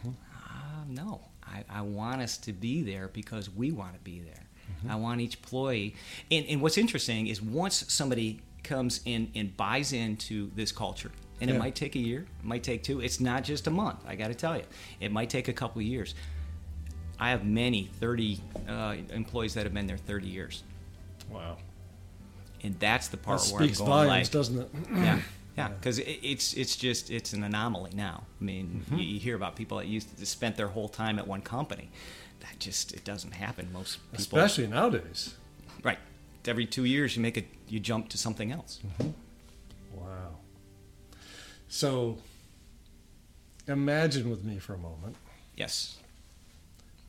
Mm-hmm. 0.00 0.10
Uh, 0.34 0.84
no, 0.88 1.22
I, 1.46 1.64
I 1.70 1.82
want 1.82 2.20
us 2.20 2.36
to 2.38 2.52
be 2.52 2.82
there 2.82 3.08
because 3.08 3.50
we 3.50 3.72
want 3.72 3.94
to 3.94 4.00
be 4.00 4.20
there. 4.20 4.44
Mm-hmm. 4.70 4.90
I 4.90 4.96
want 4.96 5.20
each 5.20 5.36
employee. 5.36 5.94
And, 6.30 6.46
and 6.46 6.60
what's 6.60 6.78
interesting 6.78 7.26
is 7.26 7.40
once 7.40 7.84
somebody 7.88 8.40
comes 8.62 9.00
in 9.04 9.30
and 9.34 9.56
buys 9.56 9.92
into 9.92 10.50
this 10.54 10.72
culture, 10.72 11.10
and 11.40 11.50
yeah. 11.50 11.56
it 11.56 11.58
might 11.58 11.74
take 11.74 11.94
a 11.94 11.98
year, 11.98 12.20
it 12.20 12.44
might 12.44 12.62
take 12.62 12.82
two. 12.82 13.00
It's 13.00 13.20
not 13.20 13.44
just 13.44 13.66
a 13.66 13.70
month. 13.70 14.00
I 14.06 14.16
got 14.16 14.28
to 14.28 14.34
tell 14.34 14.56
you, 14.56 14.64
it 15.00 15.12
might 15.12 15.30
take 15.30 15.48
a 15.48 15.52
couple 15.52 15.80
of 15.80 15.86
years. 15.86 16.14
I 17.18 17.30
have 17.30 17.44
many 17.44 17.84
30 18.00 18.40
uh, 18.68 18.96
employees 19.10 19.54
that 19.54 19.64
have 19.64 19.74
been 19.74 19.86
there 19.86 19.96
30 19.96 20.28
years. 20.28 20.62
Wow. 21.30 21.58
And 22.62 22.78
that's 22.78 23.08
the 23.08 23.16
part 23.16 23.40
that 23.40 23.52
where 23.52 23.62
speaks 23.62 23.80
I'm 23.80 23.86
going 23.86 24.08
volumes, 24.08 24.28
like, 24.28 24.32
doesn't 24.32 24.60
it? 24.60 24.70
yeah. 24.94 25.20
Yeah, 25.56 25.68
because 25.80 25.98
it, 25.98 26.20
it's 26.22 26.54
it's 26.54 26.76
just 26.76 27.10
it's 27.10 27.32
an 27.32 27.42
anomaly 27.42 27.90
now. 27.94 28.22
I 28.40 28.44
mean, 28.44 28.84
mm-hmm. 28.84 28.98
you, 28.98 29.04
you, 29.04 29.20
hear 29.20 29.34
about 29.34 29.56
people 29.56 29.78
that 29.78 29.86
used 29.86 30.16
to 30.16 30.26
spent 30.26 30.56
their 30.56 30.68
whole 30.68 30.88
time 30.88 31.18
at 31.18 31.26
one 31.26 31.42
company. 31.42 31.90
That 32.40 32.60
just 32.60 32.92
it 32.92 33.04
doesn't 33.04 33.32
happen. 33.32 33.68
Most 33.72 33.98
people, 34.12 34.38
especially 34.38 34.68
nowadays. 34.68 35.34
Right. 35.82 35.98
Every 36.46 36.64
two 36.64 36.84
years, 36.84 37.16
you 37.16 37.22
make 37.22 37.36
a 37.36 37.44
you 37.68 37.80
jump 37.80 38.08
to 38.10 38.18
something 38.18 38.52
else. 38.52 38.80
Mm-hmm. 38.86 39.10
Wow. 40.00 40.36
So, 41.68 42.18
imagine 43.66 44.30
with 44.30 44.44
me 44.44 44.58
for 44.58 44.74
a 44.74 44.78
moment. 44.78 45.16
Yes. 45.56 45.98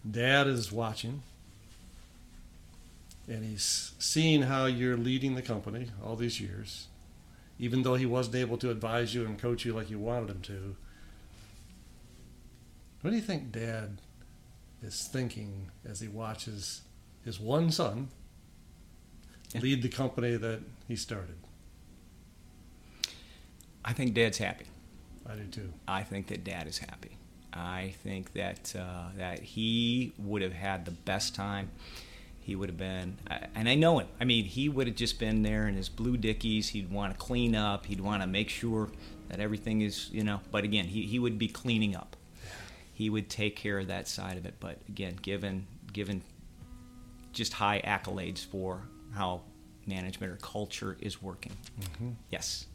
Dad 0.10 0.48
is 0.48 0.72
watching 0.72 1.22
and 3.30 3.46
he's 3.46 3.94
seeing 4.00 4.42
how 4.42 4.66
you're 4.66 4.98
leading 4.98 5.36
the 5.36 5.42
company 5.42 5.88
all 6.04 6.16
these 6.16 6.42
years, 6.42 6.88
even 7.60 7.84
though 7.84 7.96
he 7.96 8.06
wasn't 8.06 8.36
able 8.36 8.58
to 8.58 8.72
advise 8.72 9.14
you 9.14 9.26
and 9.26 9.40
coach 9.40 9.66
you 9.66 9.74
like 9.74 9.90
you 9.90 10.00
wanted 10.00 10.30
him 10.30 10.42
to. 10.42 10.76
What 13.02 13.12
do 13.12 13.16
you 13.16 13.22
think 13.22 13.52
Dad 13.52 14.02
is 14.82 15.08
thinking 15.08 15.70
as 15.88 16.00
he 16.00 16.08
watches 16.08 16.82
his 17.24 17.40
one 17.40 17.72
son 17.72 18.10
yeah. 19.54 19.62
lead 19.62 19.84
the 19.84 19.90
company 19.90 20.36
that 20.36 20.62
he 20.88 20.96
started? 20.96 21.38
I 23.90 23.94
think 23.94 24.14
Dad's 24.14 24.38
happy. 24.38 24.66
I 25.28 25.34
do 25.34 25.46
too. 25.46 25.74
I 25.88 26.04
think 26.04 26.28
that 26.28 26.44
Dad 26.44 26.68
is 26.68 26.78
happy. 26.78 27.18
I 27.52 27.96
think 28.04 28.34
that 28.34 28.76
uh, 28.78 29.10
that 29.18 29.40
he 29.40 30.14
would 30.20 30.44
have 30.44 30.54
had 30.54 30.86
the 30.86 30.92
best 30.92 31.34
time 31.34 31.72
he 32.40 32.56
would 32.56 32.70
have 32.70 32.78
been, 32.78 33.18
and 33.56 33.68
I 33.68 33.74
know 33.74 33.98
him. 33.98 34.08
I 34.22 34.26
mean, 34.26 34.46
he 34.46 34.70
would 34.70 34.86
have 34.86 34.96
just 34.96 35.20
been 35.20 35.42
there 35.42 35.68
in 35.68 35.76
his 35.76 35.90
blue 35.90 36.18
dickies. 36.18 36.70
He'd 36.70 36.92
want 36.92 37.14
to 37.14 37.18
clean 37.18 37.56
up. 37.56 37.88
He'd 37.88 38.00
want 38.00 38.22
to 38.22 38.28
make 38.28 38.50
sure 38.50 38.90
that 39.30 39.40
everything 39.40 39.82
is, 39.82 40.12
you 40.12 40.24
know. 40.24 40.40
But 40.52 40.66
again, 40.66 40.86
he, 40.86 41.08
he 41.08 41.18
would 41.18 41.40
be 41.40 41.48
cleaning 41.48 41.96
up. 41.96 42.16
He 42.94 43.10
would 43.10 43.28
take 43.28 43.56
care 43.56 43.80
of 43.80 43.88
that 43.88 44.08
side 44.08 44.38
of 44.38 44.46
it. 44.46 44.54
But 44.60 44.78
again, 44.88 45.18
given 45.20 45.66
given 45.92 46.22
just 47.34 47.54
high 47.54 47.82
accolades 47.84 48.46
for 48.46 48.84
how 49.16 49.42
management 49.88 50.32
or 50.32 50.36
culture 50.36 50.96
is 51.02 51.24
working. 51.24 51.54
Mm-hmm. 51.82 52.10
Yes. 52.30 52.68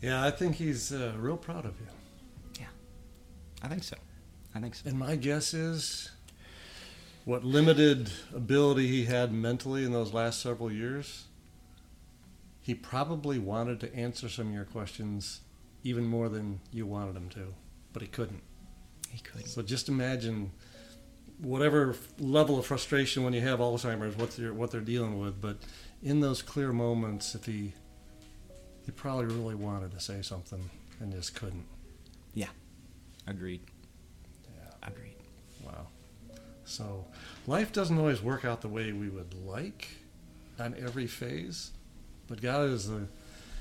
Yeah. 0.00 0.24
I 0.24 0.30
think 0.30 0.56
he's 0.56 0.92
uh, 0.92 1.12
real 1.18 1.36
proud 1.36 1.64
of 1.64 1.74
you. 1.80 1.86
Yeah, 2.60 2.66
I 3.62 3.68
think 3.68 3.82
so. 3.84 3.96
I 4.54 4.60
think 4.60 4.74
so. 4.74 4.88
And 4.88 4.98
my 4.98 5.16
guess 5.16 5.52
is 5.54 6.10
what 7.24 7.44
limited 7.44 8.10
ability 8.34 8.86
he 8.86 9.04
had 9.04 9.32
mentally 9.32 9.84
in 9.84 9.92
those 9.92 10.12
last 10.12 10.40
several 10.40 10.70
years, 10.70 11.24
he 12.62 12.74
probably 12.74 13.38
wanted 13.38 13.80
to 13.80 13.94
answer 13.94 14.28
some 14.28 14.48
of 14.48 14.54
your 14.54 14.64
questions 14.64 15.40
even 15.82 16.04
more 16.04 16.28
than 16.28 16.60
you 16.72 16.86
wanted 16.86 17.16
him 17.16 17.28
to, 17.30 17.54
but 17.92 18.02
he 18.02 18.08
couldn't. 18.08 18.42
He 19.10 19.20
couldn't. 19.20 19.48
So 19.48 19.62
just 19.62 19.88
imagine 19.88 20.52
whatever 21.38 21.96
level 22.18 22.58
of 22.58 22.66
frustration 22.66 23.24
when 23.24 23.32
you 23.32 23.40
have 23.40 23.58
Alzheimer's, 23.58 24.16
what 24.16 24.32
they're 24.36 24.54
what 24.54 24.70
they're 24.70 24.80
dealing 24.80 25.18
with. 25.18 25.40
But 25.40 25.58
in 26.02 26.20
those 26.20 26.42
clear 26.42 26.72
moments, 26.72 27.34
if 27.34 27.46
he 27.46 27.74
he 28.86 28.92
probably 28.92 29.26
really 29.26 29.56
wanted 29.56 29.90
to 29.90 30.00
say 30.00 30.22
something 30.22 30.70
and 31.00 31.12
just 31.12 31.34
couldn't. 31.34 31.66
Yeah, 32.34 32.48
agreed. 33.26 33.60
Yeah, 34.44 34.88
agreed. 34.88 35.16
Wow. 35.64 35.88
So 36.64 37.04
life 37.46 37.72
doesn't 37.72 37.98
always 37.98 38.22
work 38.22 38.44
out 38.44 38.60
the 38.60 38.68
way 38.68 38.92
we 38.92 39.08
would 39.08 39.34
like 39.34 39.88
on 40.58 40.74
every 40.78 41.08
phase, 41.08 41.72
but 42.28 42.40
God 42.40 42.70
is 42.70 42.88
the 42.88 43.08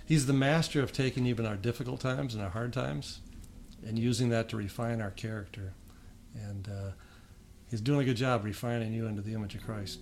He's 0.08 0.28
the 0.28 0.34
master 0.34 0.84
of 0.84 0.94
taking 0.94 1.26
even 1.26 1.48
our 1.48 1.56
difficult 1.56 2.00
times 2.00 2.36
and 2.36 2.44
our 2.44 2.52
hard 2.52 2.72
times 2.74 3.22
and 3.84 3.98
using 3.98 4.30
that 4.30 4.50
to 4.50 4.58
refine 4.58 5.02
our 5.02 5.10
character. 5.10 5.74
And 6.36 6.68
uh, 6.68 6.92
He's 7.72 7.82
doing 7.82 8.02
a 8.02 8.04
good 8.04 8.18
job 8.18 8.46
refining 8.46 8.94
you 8.94 9.08
into 9.08 9.24
the 9.24 9.34
image 9.34 9.56
of 9.56 9.66
Christ. 9.66 10.00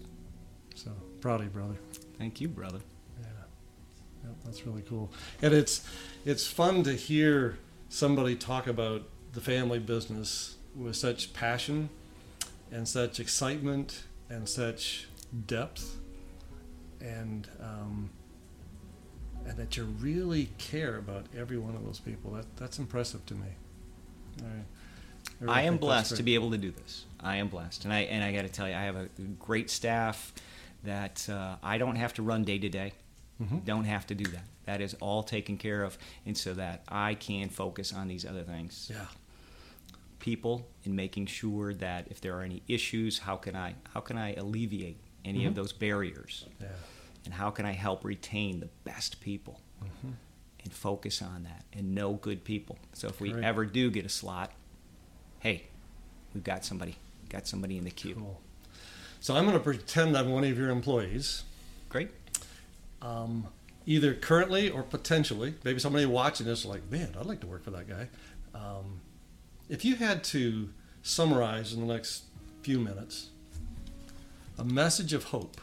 So 0.75 0.91
proud 1.21 1.39
of 1.39 1.45
you, 1.45 1.51
brother. 1.51 1.75
Thank 2.17 2.41
you, 2.41 2.49
brother. 2.49 2.79
Yep, 4.23 4.33
that's 4.45 4.65
really 4.65 4.83
cool. 4.83 5.11
And 5.41 5.53
it's 5.53 5.87
it's 6.25 6.47
fun 6.47 6.83
to 6.83 6.93
hear 6.93 7.57
somebody 7.89 8.35
talk 8.35 8.67
about 8.67 9.03
the 9.33 9.41
family 9.41 9.79
business 9.79 10.55
with 10.75 10.95
such 10.95 11.33
passion 11.33 11.89
and 12.71 12.87
such 12.87 13.19
excitement 13.19 14.03
and 14.29 14.47
such 14.47 15.07
depth 15.45 15.97
and 17.01 17.47
um, 17.59 18.09
and 19.45 19.57
that 19.57 19.75
you 19.75 19.83
really 19.83 20.49
care 20.57 20.97
about 20.97 21.25
every 21.37 21.57
one 21.57 21.75
of 21.75 21.83
those 21.85 21.99
people. 21.99 22.31
That 22.31 22.45
that's 22.57 22.79
impressive 22.79 23.25
to 23.27 23.35
me. 23.35 23.47
I, 24.41 24.45
I, 24.45 24.49
really 25.41 25.53
I 25.53 25.61
am 25.63 25.77
blessed 25.77 26.15
to 26.15 26.23
be 26.23 26.35
able 26.35 26.51
to 26.51 26.57
do 26.57 26.71
this. 26.71 27.05
I 27.19 27.37
am 27.37 27.49
blessed, 27.49 27.85
and 27.85 27.93
I 27.93 28.01
and 28.01 28.23
I 28.23 28.31
got 28.31 28.43
to 28.43 28.49
tell 28.49 28.67
you, 28.67 28.75
I 28.75 28.83
have 28.83 28.95
a 28.95 29.09
great 29.39 29.69
staff 29.69 30.33
that 30.83 31.27
uh, 31.29 31.55
I 31.61 31.77
don't 31.77 31.95
have 31.95 32.13
to 32.15 32.23
run 32.23 32.43
day 32.43 32.57
to 32.57 32.69
day. 32.69 32.93
Mm-hmm. 33.41 33.59
Don't 33.59 33.85
have 33.85 34.07
to 34.07 34.15
do 34.15 34.29
that. 34.31 34.45
That 34.65 34.81
is 34.81 34.95
all 35.01 35.23
taken 35.23 35.57
care 35.57 35.83
of, 35.83 35.97
and 36.25 36.37
so 36.37 36.53
that 36.53 36.83
I 36.87 37.15
can 37.15 37.49
focus 37.49 37.93
on 37.93 38.07
these 38.07 38.25
other 38.25 38.43
things. 38.43 38.91
Yeah 38.93 39.05
people 40.23 40.65
and 40.85 40.95
making 40.95 41.25
sure 41.25 41.73
that 41.73 42.07
if 42.09 42.21
there 42.21 42.33
are 42.37 42.43
any 42.43 42.63
issues, 42.69 43.19
how 43.19 43.35
can 43.35 43.57
I 43.57 43.75
how 43.93 43.99
can 43.99 44.17
I 44.17 44.33
alleviate 44.35 44.95
any 45.25 45.39
mm-hmm. 45.39 45.49
of 45.49 45.55
those 45.55 45.73
barriers? 45.73 46.45
Yeah. 46.61 46.67
And 47.25 47.33
how 47.33 47.49
can 47.49 47.65
I 47.65 47.73
help 47.73 48.05
retain 48.05 48.61
the 48.61 48.69
best 48.85 49.19
people? 49.19 49.59
Mm-hmm. 49.83 50.13
And 50.63 50.73
focus 50.73 51.21
on 51.21 51.43
that 51.43 51.65
and 51.73 51.93
know 51.93 52.13
good 52.13 52.45
people. 52.45 52.77
So 52.93 53.09
if 53.09 53.19
we 53.19 53.31
Great. 53.31 53.43
ever 53.43 53.65
do 53.65 53.91
get 53.91 54.05
a 54.05 54.09
slot, 54.09 54.53
hey, 55.39 55.63
we've 56.33 56.43
got 56.43 56.63
somebody, 56.63 56.95
got 57.27 57.45
somebody 57.45 57.77
in 57.77 57.83
the 57.83 57.91
queue. 57.91 58.15
Cool. 58.15 58.39
So 59.19 59.35
I'm 59.35 59.43
going 59.43 59.57
to 59.57 59.63
pretend 59.63 60.15
I'm 60.15 60.29
one 60.29 60.45
of 60.45 60.57
your 60.57 60.69
employees. 60.69 61.43
Great. 61.89 62.11
Um, 63.03 63.47
either 63.85 64.13
currently 64.13 64.69
or 64.69 64.83
potentially. 64.83 65.55
Maybe 65.63 65.79
somebody 65.79 66.05
watching 66.05 66.45
this 66.45 66.59
is 66.59 66.65
like, 66.65 66.89
man, 66.89 67.15
I'd 67.19 67.25
like 67.25 67.41
to 67.41 67.47
work 67.47 67.63
for 67.63 67.71
that 67.71 67.87
guy. 67.87 68.07
Um, 68.55 69.01
if 69.69 69.83
you 69.83 69.95
had 69.95 70.23
to 70.25 70.69
summarize 71.01 71.73
in 71.73 71.85
the 71.85 71.93
next 71.93 72.23
few 72.61 72.79
minutes 72.79 73.29
a 74.57 74.63
message 74.63 75.13
of 75.13 75.25
hope 75.25 75.59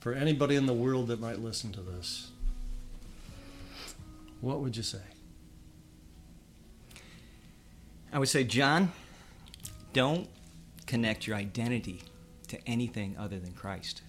for 0.00 0.12
anybody 0.12 0.54
in 0.54 0.66
the 0.66 0.74
world 0.74 1.08
that 1.08 1.20
might 1.20 1.40
listen 1.40 1.72
to 1.72 1.80
this, 1.80 2.30
what 4.40 4.60
would 4.60 4.76
you 4.76 4.82
say? 4.82 4.98
I 8.12 8.18
would 8.18 8.28
say, 8.28 8.44
John, 8.44 8.92
don't 9.92 10.28
connect 10.86 11.26
your 11.26 11.36
identity 11.36 12.02
to 12.46 12.58
anything 12.66 13.16
other 13.18 13.38
than 13.38 13.52
Christ 13.52 14.02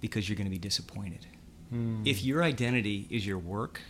because 0.00 0.28
you're 0.28 0.36
going 0.36 0.46
to 0.46 0.50
be 0.50 0.58
disappointed. 0.58 1.26
Hmm. 1.70 2.02
If 2.04 2.24
your 2.24 2.42
identity 2.42 3.06
is 3.10 3.26
your 3.26 3.38
work, 3.38 3.80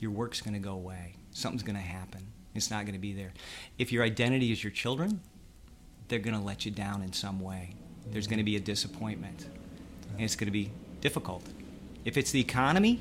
your 0.00 0.10
work's 0.10 0.40
going 0.40 0.54
to 0.54 0.60
go 0.60 0.72
away. 0.72 1.14
Something's 1.32 1.62
going 1.62 1.76
to 1.76 1.82
happen. 1.82 2.26
It's 2.54 2.70
not 2.70 2.84
going 2.84 2.94
to 2.94 3.00
be 3.00 3.12
there. 3.12 3.32
If 3.78 3.92
your 3.92 4.02
identity 4.02 4.52
is 4.52 4.62
your 4.62 4.72
children, 4.72 5.20
they're 6.08 6.18
going 6.18 6.36
to 6.36 6.42
let 6.42 6.64
you 6.64 6.70
down 6.70 7.02
in 7.02 7.12
some 7.12 7.40
way. 7.40 7.74
There's 8.10 8.26
going 8.26 8.38
to 8.38 8.44
be 8.44 8.56
a 8.56 8.60
disappointment. 8.60 9.46
And 10.14 10.22
it's 10.22 10.34
going 10.34 10.48
to 10.48 10.52
be 10.52 10.70
difficult. 11.00 11.44
If 12.04 12.16
it's 12.16 12.32
the 12.32 12.40
economy, 12.40 12.98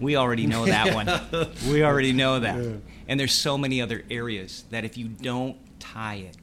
we 0.00 0.16
already 0.16 0.46
know 0.46 0.66
that 0.66 0.94
one. 0.94 1.50
We 1.70 1.84
already 1.84 2.12
know 2.12 2.40
that. 2.40 2.62
Yeah. 2.62 2.72
And 3.06 3.20
there's 3.20 3.34
so 3.34 3.56
many 3.56 3.80
other 3.80 4.02
areas 4.10 4.64
that 4.70 4.84
if 4.84 4.98
you 4.98 5.08
don't 5.08 5.56
tie 5.78 6.16
it 6.16 6.36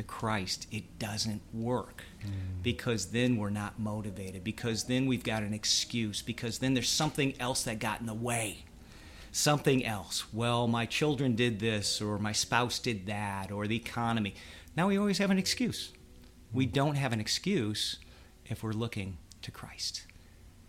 to 0.00 0.06
Christ, 0.06 0.66
it 0.72 0.98
doesn't 0.98 1.42
work. 1.52 2.02
Mm. 2.24 2.62
Because 2.62 3.06
then 3.06 3.36
we're 3.36 3.50
not 3.50 3.78
motivated. 3.78 4.42
Because 4.42 4.84
then 4.84 5.06
we've 5.06 5.22
got 5.22 5.42
an 5.42 5.52
excuse. 5.52 6.22
Because 6.22 6.58
then 6.58 6.74
there's 6.74 6.88
something 6.88 7.34
else 7.38 7.62
that 7.64 7.78
got 7.78 8.00
in 8.00 8.06
the 8.06 8.14
way. 8.14 8.64
Something 9.30 9.84
else. 9.84 10.32
Well, 10.32 10.66
my 10.66 10.86
children 10.86 11.36
did 11.36 11.60
this, 11.60 12.00
or 12.00 12.18
my 12.18 12.32
spouse 12.32 12.78
did 12.78 13.06
that, 13.06 13.52
or 13.52 13.66
the 13.66 13.76
economy. 13.76 14.34
Now 14.76 14.88
we 14.88 14.98
always 14.98 15.18
have 15.18 15.30
an 15.30 15.38
excuse. 15.38 15.92
We 16.52 16.66
mm. 16.66 16.72
don't 16.72 16.96
have 16.96 17.12
an 17.12 17.20
excuse 17.20 17.98
if 18.46 18.62
we're 18.62 18.72
looking 18.72 19.18
to 19.42 19.50
Christ. 19.50 20.06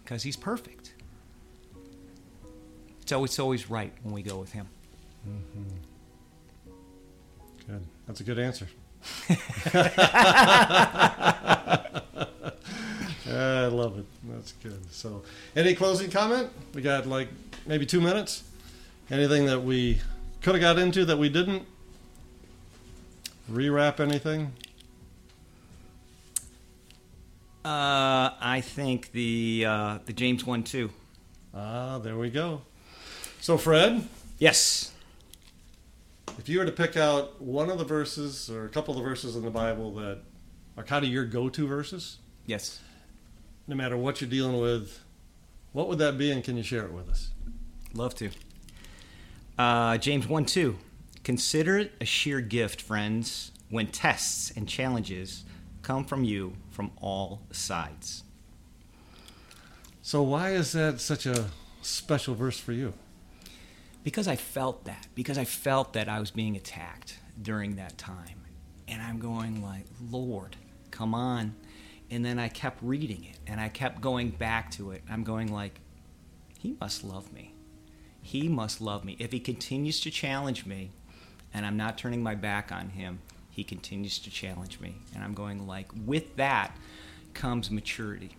Because 0.03 0.23
he's 0.23 0.37
perfect. 0.37 0.93
So 3.05 3.23
it's 3.23 3.39
always 3.39 3.69
right 3.69 3.93
when 4.03 4.13
we 4.13 4.21
go 4.21 4.37
with 4.37 4.51
him. 4.51 4.67
Mm-hmm. 5.27 6.71
Good. 7.67 7.85
That's 8.07 8.19
a 8.19 8.23
good 8.23 8.39
answer. 8.39 8.67
I 13.27 13.67
love 13.67 13.97
it. 13.99 14.05
That's 14.29 14.53
good. 14.63 14.91
So, 14.91 15.23
any 15.55 15.73
closing 15.75 16.09
comment? 16.11 16.49
We 16.73 16.81
got 16.81 17.05
like 17.05 17.29
maybe 17.65 17.85
two 17.85 18.01
minutes. 18.01 18.43
Anything 19.09 19.45
that 19.47 19.61
we 19.61 19.99
could 20.41 20.55
have 20.55 20.61
got 20.61 20.79
into 20.79 21.05
that 21.05 21.17
we 21.17 21.29
didn't? 21.29 21.65
Rewrap 23.51 23.99
anything? 23.99 24.53
Uh, 27.63 28.31
I 28.41 28.61
think 28.63 29.11
the 29.11 29.65
uh, 29.67 29.99
the 30.05 30.13
James 30.13 30.45
one 30.45 30.63
too. 30.63 30.89
Ah, 31.53 31.99
there 31.99 32.17
we 32.17 32.29
go. 32.29 32.61
So, 33.39 33.57
Fred, 33.57 34.07
Yes. 34.39 34.90
If 36.41 36.49
you 36.49 36.57
were 36.57 36.65
to 36.65 36.71
pick 36.71 36.97
out 36.97 37.39
one 37.39 37.69
of 37.69 37.77
the 37.77 37.83
verses 37.85 38.49
or 38.49 38.65
a 38.65 38.69
couple 38.69 38.95
of 38.95 38.97
the 38.99 39.07
verses 39.07 39.35
in 39.35 39.43
the 39.43 39.51
Bible 39.51 39.93
that 39.93 40.23
are 40.75 40.83
kind 40.83 41.05
of 41.05 41.11
your 41.11 41.23
go-to 41.23 41.67
verses, 41.67 42.17
Yes. 42.47 42.79
no 43.67 43.75
matter 43.75 43.95
what 43.95 44.21
you're 44.21 44.29
dealing 44.29 44.59
with, 44.59 45.01
what 45.71 45.87
would 45.87 45.99
that 45.99 46.17
be, 46.17 46.31
and 46.31 46.43
can 46.43 46.57
you 46.57 46.63
share 46.63 46.83
it 46.83 46.93
with 46.93 47.07
us? 47.09 47.29
Love 47.93 48.15
to. 48.15 48.31
Uh, 49.55 49.99
James 49.99 50.27
1 50.27 50.45
2. 50.45 50.79
Consider 51.23 51.77
it 51.77 51.91
a 52.01 52.05
sheer 52.05 52.41
gift, 52.41 52.81
friends, 52.81 53.51
when 53.69 53.85
tests 53.85 54.51
and 54.55 54.67
challenges 54.67 55.43
come 55.83 56.03
from 56.03 56.23
you 56.23 56.55
from 56.71 56.89
all 56.99 57.43
sides. 57.51 58.23
So, 60.01 60.23
why 60.23 60.53
is 60.53 60.71
that 60.71 60.99
such 60.99 61.27
a 61.27 61.45
special 61.83 62.33
verse 62.33 62.57
for 62.57 62.71
you? 62.71 62.93
Because 64.03 64.27
I 64.27 64.35
felt 64.35 64.85
that. 64.85 65.07
Because 65.15 65.37
I 65.37 65.45
felt 65.45 65.93
that 65.93 66.09
I 66.09 66.19
was 66.19 66.31
being 66.31 66.55
attacked 66.55 67.19
during 67.41 67.75
that 67.75 67.97
time. 67.97 68.41
And 68.87 69.01
I'm 69.01 69.19
going 69.19 69.63
like, 69.63 69.85
Lord, 70.09 70.57
come 70.89 71.13
on. 71.13 71.55
And 72.09 72.25
then 72.25 72.39
I 72.39 72.49
kept 72.49 72.79
reading 72.81 73.23
it 73.23 73.39
and 73.47 73.59
I 73.61 73.69
kept 73.69 74.01
going 74.01 74.31
back 74.31 74.69
to 74.71 74.91
it. 74.91 75.01
I'm 75.09 75.23
going 75.23 75.51
like, 75.51 75.79
he 76.59 76.75
must 76.79 77.03
love 77.03 77.31
me. 77.31 77.53
He 78.21 78.47
must 78.49 78.81
love 78.81 79.05
me. 79.05 79.15
If 79.17 79.31
he 79.31 79.39
continues 79.39 79.99
to 80.01 80.11
challenge 80.11 80.65
me 80.65 80.91
and 81.53 81.65
I'm 81.65 81.77
not 81.77 81.97
turning 81.97 82.21
my 82.21 82.35
back 82.35 82.71
on 82.71 82.89
him, 82.89 83.19
he 83.49 83.63
continues 83.63 84.19
to 84.19 84.29
challenge 84.29 84.79
me. 84.79 84.95
And 85.15 85.23
I'm 85.23 85.33
going 85.33 85.65
like, 85.67 85.87
with 86.05 86.35
that 86.35 86.77
comes 87.33 87.71
maturity. 87.71 88.35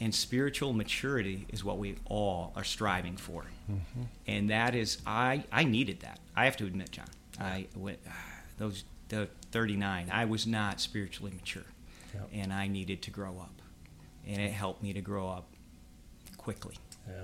And 0.00 0.14
spiritual 0.14 0.72
maturity 0.72 1.46
is 1.50 1.64
what 1.64 1.78
we 1.78 1.96
all 2.06 2.52
are 2.56 2.64
striving 2.64 3.16
for. 3.16 3.44
Mm-hmm. 3.70 4.02
And 4.26 4.50
that 4.50 4.74
is, 4.74 4.98
I, 5.06 5.44
I 5.52 5.64
needed 5.64 6.00
that. 6.00 6.18
I 6.36 6.44
have 6.46 6.56
to 6.58 6.66
admit, 6.66 6.90
John, 6.90 7.06
I 7.40 7.66
went, 7.76 7.98
uh, 8.06 8.10
those, 8.58 8.84
the 9.08 9.28
39, 9.52 10.10
I 10.12 10.24
was 10.24 10.46
not 10.46 10.80
spiritually 10.80 11.32
mature. 11.34 11.62
Yep. 12.14 12.28
And 12.32 12.52
I 12.52 12.66
needed 12.66 13.02
to 13.02 13.10
grow 13.10 13.38
up. 13.40 13.62
And 14.26 14.40
it 14.40 14.52
helped 14.52 14.82
me 14.82 14.92
to 14.92 15.00
grow 15.00 15.28
up 15.28 15.46
quickly. 16.36 16.76
Yeah. 17.08 17.14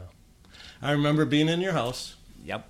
I 0.82 0.92
remember 0.92 1.24
being 1.24 1.48
in 1.48 1.60
your 1.60 1.72
house, 1.72 2.14
Yep. 2.44 2.66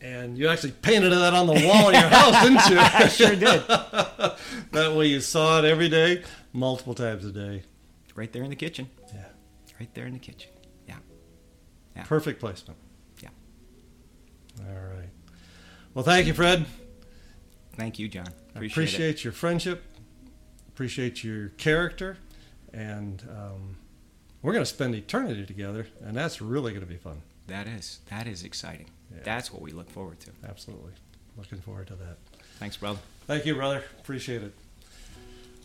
and 0.00 0.36
you 0.36 0.48
actually 0.48 0.72
painted 0.72 1.12
that 1.12 1.32
on 1.34 1.46
the 1.46 1.52
wall 1.66 1.88
in 1.88 1.94
your 1.94 2.02
house, 2.08 2.42
didn't 2.42 2.70
you? 2.70 2.78
I 2.78 3.08
sure 3.08 3.36
did. 3.36 3.66
that 4.72 4.94
way 4.96 5.06
you 5.06 5.20
saw 5.20 5.58
it 5.60 5.64
every 5.64 5.88
day, 5.88 6.22
multiple 6.52 6.94
times 6.94 7.24
a 7.24 7.32
day. 7.32 7.62
Right 8.14 8.32
there 8.32 8.42
in 8.42 8.50
the 8.50 8.56
kitchen. 8.56 8.88
Yeah. 9.14 9.24
Right 9.80 9.92
there 9.94 10.06
in 10.06 10.12
the 10.12 10.18
kitchen. 10.18 10.50
Yeah. 10.86 10.96
Yeah. 11.96 12.04
Perfect 12.04 12.40
placement. 12.40 12.78
Yeah. 13.22 13.28
All 14.60 14.74
right. 14.74 15.08
Well, 15.94 16.04
thank 16.04 16.26
you, 16.26 16.34
Fred. 16.34 16.66
Thank 17.76 17.98
you, 17.98 18.08
John. 18.08 18.26
Appreciate, 18.54 18.72
appreciate 18.72 19.24
your 19.24 19.32
friendship, 19.32 19.82
appreciate 20.68 21.24
your 21.24 21.48
character, 21.50 22.18
and 22.72 23.22
um, 23.30 23.76
we're 24.42 24.52
going 24.52 24.64
to 24.64 24.70
spend 24.70 24.94
eternity 24.94 25.46
together, 25.46 25.86
and 26.04 26.14
that's 26.14 26.42
really 26.42 26.72
going 26.72 26.84
to 26.84 26.90
be 26.90 26.98
fun. 26.98 27.22
That 27.46 27.66
is. 27.66 28.00
That 28.10 28.26
is 28.26 28.44
exciting. 28.44 28.90
Yeah. 29.10 29.20
That's 29.24 29.52
what 29.52 29.62
we 29.62 29.72
look 29.72 29.90
forward 29.90 30.20
to. 30.20 30.30
Absolutely. 30.48 30.92
Looking 31.36 31.60
forward 31.60 31.86
to 31.88 31.94
that. 31.96 32.18
Thanks, 32.58 32.76
brother. 32.76 33.00
Thank 33.26 33.46
you, 33.46 33.54
brother. 33.54 33.82
Appreciate 34.00 34.42
it. 34.42 34.54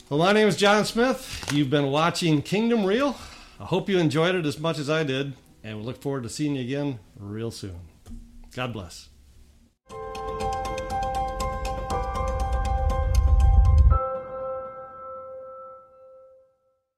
Well, 0.09 0.19
my 0.19 0.31
name 0.31 0.47
is 0.47 0.55
John 0.55 0.85
Smith. 0.85 1.51
You've 1.51 1.69
been 1.69 1.87
watching 1.87 2.41
Kingdom 2.41 2.85
Reel. 2.85 3.17
I 3.59 3.65
hope 3.65 3.89
you 3.89 3.97
enjoyed 3.97 4.35
it 4.35 4.45
as 4.45 4.57
much 4.57 4.79
as 4.79 4.89
I 4.89 5.03
did, 5.03 5.33
and 5.65 5.79
we 5.79 5.83
look 5.83 6.01
forward 6.01 6.23
to 6.23 6.29
seeing 6.29 6.55
you 6.55 6.61
again 6.61 6.99
real 7.19 7.51
soon. 7.51 7.77
God 8.55 8.71
bless. 8.71 9.09